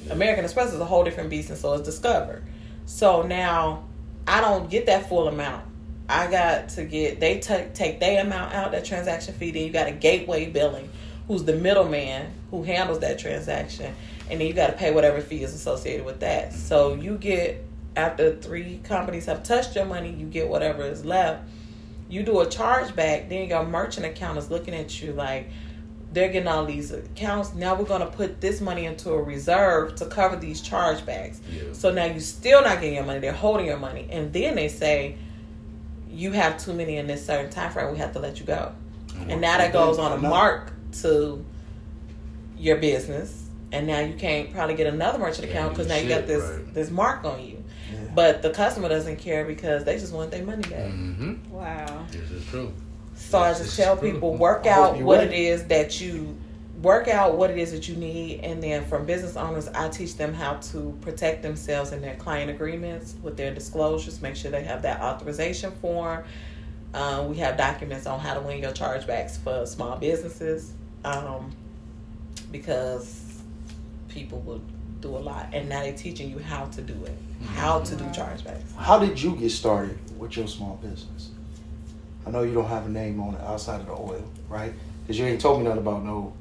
[0.07, 0.13] Yeah.
[0.15, 2.43] American Express is a whole different beast, and so is Discover.
[2.87, 3.85] So now
[4.27, 5.65] I don't get that full amount.
[6.09, 9.51] I got to get they take take their amount out that transaction fee.
[9.51, 10.89] Then you got a gateway billing,
[11.29, 13.95] who's the middleman who handles that transaction,
[14.31, 16.53] and then you got to pay whatever fee is associated with that.
[16.53, 17.65] So you get
[17.97, 21.49] after three companies have touched your money, you get whatever is left.
[22.09, 25.51] You do a chargeback, then your merchant account is looking at you like
[26.13, 27.55] they're getting all these accounts.
[27.55, 31.41] Now we're going to put this money into a reserve to cover these chargebacks.
[31.51, 31.73] Yeah.
[31.73, 33.19] So now you're still not getting your money.
[33.19, 35.19] They're holding your money, and then they say
[36.09, 37.93] you have too many in this certain time frame.
[37.93, 38.73] We have to let you go.
[39.29, 41.45] And now that goes on a mark to
[42.57, 46.09] your business, and now you can't probably get another merchant Yeah, account because now you
[46.09, 46.75] got this right.
[46.75, 47.63] this mark on you.
[47.93, 47.99] Yeah.
[48.15, 50.91] But the customer doesn't care because they just want their money back.
[50.91, 51.51] Mm-hmm.
[51.53, 52.07] Wow.
[52.11, 52.73] This is true.
[53.15, 54.13] So I just tell true.
[54.13, 55.35] people work out what ready.
[55.35, 56.37] it is that you
[56.83, 60.17] work out what it is that you need and then from business owners I teach
[60.17, 64.63] them how to protect themselves in their client agreements with their disclosures, make sure they
[64.65, 66.25] have that authorization form.
[66.93, 70.73] Um, we have documents on how to win your chargebacks for small businesses.
[71.05, 71.53] Um,
[72.53, 73.26] because
[74.17, 74.63] people will
[75.03, 77.17] do a lot and now they're teaching you how to do it.
[77.55, 78.75] How to do chargebacks.
[78.77, 81.31] How did you get started with your small business?
[82.27, 84.73] I know you don't have a name on it outside of the oil, right?
[85.03, 86.33] Because you ain't told me nothing about no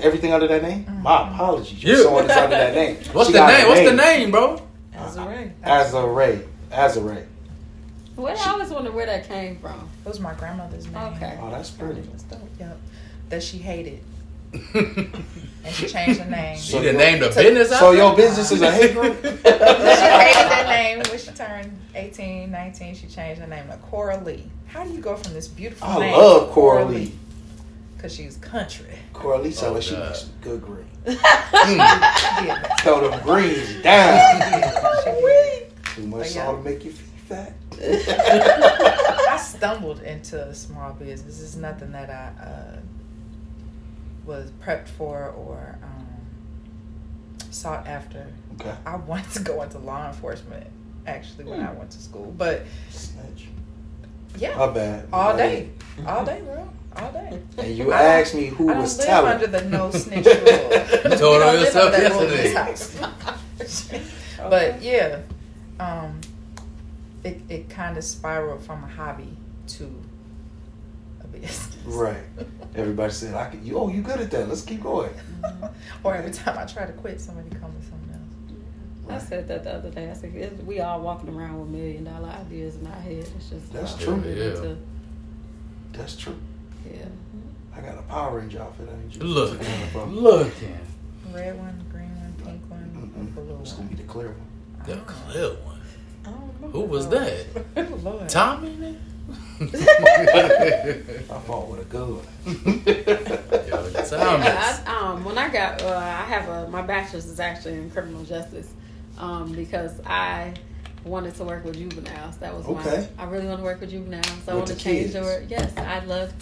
[0.00, 0.84] everything under that name.
[0.84, 1.02] Mm-hmm.
[1.02, 1.82] My apologies.
[1.82, 2.02] You're Yeah.
[2.04, 2.96] showing this under that name.
[3.12, 3.68] What's She the got a name?
[3.68, 4.62] What's the name, bro?
[4.94, 5.52] Azure.
[5.64, 6.46] Azare.
[6.70, 7.26] Azare.
[8.16, 9.88] Well, I always wonder where that came from.
[10.06, 10.96] It was my grandmother's name.
[11.14, 11.36] Okay.
[11.42, 12.08] Oh, that's pretty.
[12.60, 12.78] Yep.
[13.30, 14.00] That she hated.
[15.64, 16.58] And she changed the name.
[16.58, 18.16] She So done you- named a business So your there?
[18.28, 19.16] business is a hate group?
[19.22, 20.98] she hated that name.
[21.08, 24.44] When she turned 18, 19, she changed her name to Cora Lee.
[24.66, 27.12] How do you go from this beautiful I name love to Cora Lee.
[27.96, 28.98] Because she's country.
[29.14, 30.06] Coralie so Oh, she God.
[30.08, 30.86] makes some good green.
[31.06, 32.62] Yeah.
[32.80, 34.20] Throw them greens down.
[35.02, 35.62] She.
[36.02, 37.52] Too much salt to make you feel fat.
[37.80, 41.40] I stumbled into a small business.
[41.42, 42.76] It's nothing that I uh,
[44.26, 46.06] was prepped for or um,
[47.50, 48.26] sought after.
[48.60, 48.74] Okay.
[48.86, 50.66] I wanted to go into law enforcement
[51.06, 53.48] actually when I went to school, but Snitch.
[54.38, 55.06] yeah, My bad.
[55.12, 56.06] all My day, bad.
[56.06, 57.42] all day, bro, all day.
[57.58, 59.32] And you I asked me who I was live telling.
[59.32, 61.12] under the no snitch rule.
[61.12, 62.52] You told on yourself under that rule in
[63.58, 64.02] yesterday.
[64.50, 65.20] but yeah,
[65.78, 66.20] um,
[67.22, 69.90] it it kind of spiraled from a hobby to
[71.46, 71.70] business.
[71.86, 72.16] Right.
[72.74, 74.48] Everybody said, "I can." You, oh, you good at that?
[74.48, 75.10] Let's keep going.
[76.02, 78.10] Or every time I try to quit, somebody comes with something
[79.10, 79.22] else.
[79.22, 80.10] I said that the other day.
[80.10, 83.26] I said it- we all walking around with million dollar ideas in our head.
[83.36, 84.22] It's just That's true.
[84.24, 84.30] Yeah.
[84.56, 84.78] into-
[85.92, 86.36] That's true.
[86.90, 87.04] yeah.
[87.76, 88.88] I got a Power Ranger outfit.
[88.90, 89.20] I need you.
[89.20, 90.16] to Look, take one from.
[90.18, 90.78] looking.
[91.32, 94.86] Red one, green one, pink one, blue It's gonna be the clear one.
[94.86, 95.80] The clear one.
[96.24, 97.46] I don't remember Who was that?
[98.04, 98.28] Lord.
[98.28, 98.96] Tommy?
[99.72, 102.20] I fought with a gun.
[104.14, 107.90] Yeah, I, um, when I got, uh, I have a my bachelor's is actually in
[107.90, 108.72] criminal justice,
[109.18, 110.54] um, because I
[111.04, 112.36] wanted to work with juveniles.
[112.38, 113.08] That was Okay.
[113.18, 113.22] my.
[113.24, 114.26] I really want to work with juveniles.
[114.44, 115.24] So I want to change the kids.
[115.26, 115.46] word.
[115.50, 116.32] Yes, I love.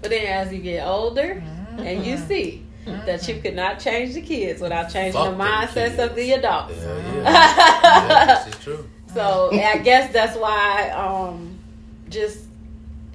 [0.00, 1.42] But then as you get older,
[1.78, 2.28] and you Mhm.
[2.28, 2.62] see
[3.06, 6.74] that you could not change the kids without changing Fuck the mindsets of the adults.
[6.76, 7.22] Yeah, yeah.
[8.08, 8.88] yeah, this is true.
[9.14, 11.58] So I guess that's why, um,
[12.08, 12.40] just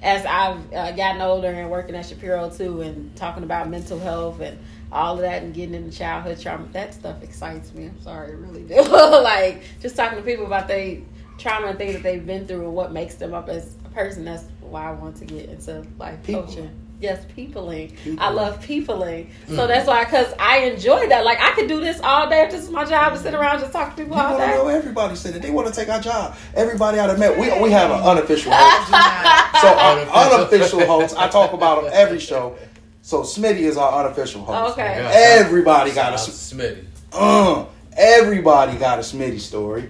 [0.02, 4.40] as I've uh, gotten older and working at Shapiro too, and talking about mental health
[4.40, 4.58] and
[4.92, 7.86] all of that, and getting into childhood trauma, that stuff excites me.
[7.86, 8.80] I'm sorry, it really do.
[8.82, 11.04] like just talking to people about they
[11.38, 14.24] trauma and things that they've been through and what makes them up as a person.
[14.24, 16.70] That's why I want to get into life coaching.
[17.00, 17.92] Yes, peopling.
[17.92, 18.34] I Peopling.
[18.34, 19.30] love peopling.
[19.46, 21.24] So that's why, because I enjoy that.
[21.24, 23.52] Like I could do this all day if this is my job to sit around
[23.56, 24.54] and just talk to people You all want to day.
[24.56, 24.66] know?
[24.68, 25.42] Everybody said it.
[25.42, 26.36] They want to take our job.
[26.54, 27.38] Everybody out of met.
[27.38, 28.90] We we have an unofficial host.
[29.60, 29.98] So our
[30.34, 32.56] unofficial host, I talk about them every show.
[33.02, 34.72] So Smitty is our unofficial host.
[34.78, 35.08] Okay.
[35.12, 36.84] Everybody got a Shout out to Smitty.
[37.12, 37.64] uh,
[37.96, 39.88] everybody got a Smitty story.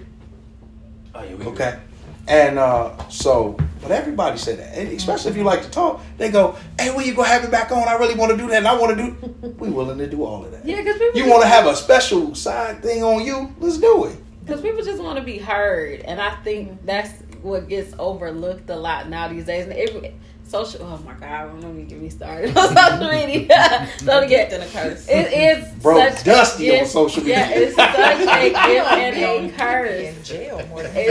[1.15, 1.79] Oh, yeah, we Okay.
[2.27, 6.29] And uh, so, but everybody said that, and especially if you like to talk, they
[6.29, 7.87] go, "Hey, when you gonna have it back on?
[7.87, 10.23] I really want to do that, and I want to do." We willing to do
[10.25, 10.65] all of that.
[10.65, 13.53] Yeah, because people You want to have a special side thing on you?
[13.59, 14.17] Let's do it.
[14.45, 17.11] because people just want to be heard, and I think that's
[17.41, 19.65] what gets overlooked a lot now these days.
[19.65, 20.13] And every,
[20.45, 23.89] social, oh my god, don't even get me started on social media.
[24.05, 25.07] don't get Gift and a curse.
[25.07, 27.37] It is Bro, such dusty a on social media.
[27.37, 29.23] Yeah, it's such a gift and Be
[29.63, 31.09] on- a in jail more than he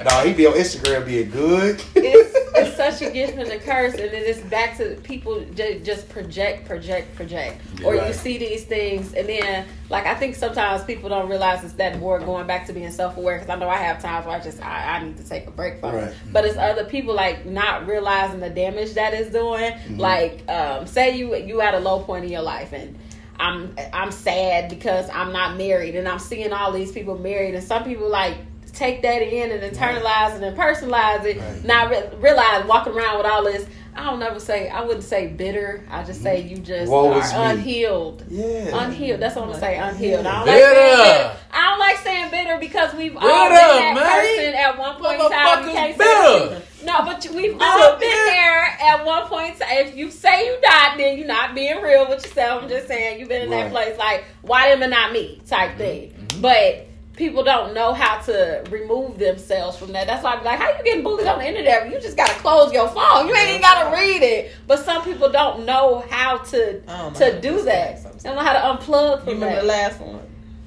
[0.00, 0.22] on social media.
[0.22, 1.82] Nah, he be on Instagram being good.
[1.94, 5.80] It's, it's such a gift and a curse, and then it's back to people ju-
[5.84, 10.84] just project, project, project, or you see these things, and then like I think sometimes
[10.84, 13.36] people don't realize it's that more going back to being self aware.
[13.38, 15.50] Because I know I have times where I just I, I need to take a
[15.50, 16.04] break from Right.
[16.08, 19.72] it, but it's other people like not realizing the damage that it's doing.
[19.72, 19.98] Mm-hmm.
[20.00, 22.98] Like um, say you you at a low point in your life and.
[23.38, 27.62] I'm I'm sad because I'm not married and I'm seeing all these people married and
[27.62, 28.38] some people like
[28.76, 31.64] take that in and internalize and personalize it Right.
[31.64, 33.66] not re- realize walking around with all this.
[33.94, 35.82] I don't never say I wouldn't say bitter.
[35.90, 36.48] I just say mm-hmm.
[36.50, 38.24] you just Woe are unhealed.
[38.28, 38.84] Yeah.
[38.84, 39.20] unhealed.
[39.20, 40.26] That's what I'm gonna say unhealed.
[40.26, 40.60] I don't Bitter.
[40.60, 41.36] like saying bitter.
[41.52, 44.20] I don't like saying bitter because we've all been Bitter, that man.
[44.20, 45.66] person at one point in time.
[45.66, 46.62] You can't bitter.
[46.84, 48.26] no but we've all been man.
[48.26, 52.22] there at one point if you say you not then you're not being real with
[52.22, 52.64] yourself.
[52.64, 55.70] I'm just saying you've been in that place like why them and not me type
[55.70, 55.78] mm-hmm.
[55.78, 56.10] thing.
[56.10, 56.40] Mm-hmm.
[56.42, 56.86] But
[57.16, 60.06] people don't know how to remove themselves from that.
[60.06, 61.90] That's why I'm like, how you getting bullied on the internet?
[61.90, 63.26] You just gotta close your phone.
[63.26, 64.52] You ain't even gotta read it.
[64.66, 67.98] But some people don't know how to oh I know to how do that.
[67.98, 69.60] say They don't know how to unplug You remember that.
[69.62, 70.20] the last one?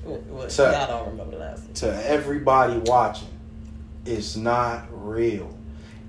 [0.03, 1.73] What, what, So- y'all don't remember the last one.
[1.75, 3.27] to everybody watching,
[4.05, 5.55] it's not real.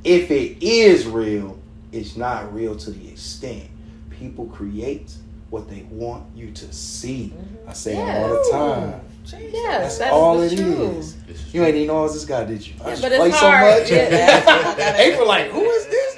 [0.04, 1.58] If it is real,
[1.92, 3.64] it's not real to the extent
[4.10, 5.12] people create
[5.50, 7.32] what they want you to see.
[7.36, 7.68] Mm-hmm.
[7.68, 9.00] I say it all the time.
[9.26, 10.98] Yes, That's that's all the it truth.
[11.28, 11.54] is.
[11.54, 12.74] You ain't even know it was this guy, did you?
[12.80, 13.74] I Yeah, just but it's play hard.
[13.74, 13.90] so much.
[13.90, 14.96] Yeah.
[14.98, 16.16] April like, who is this?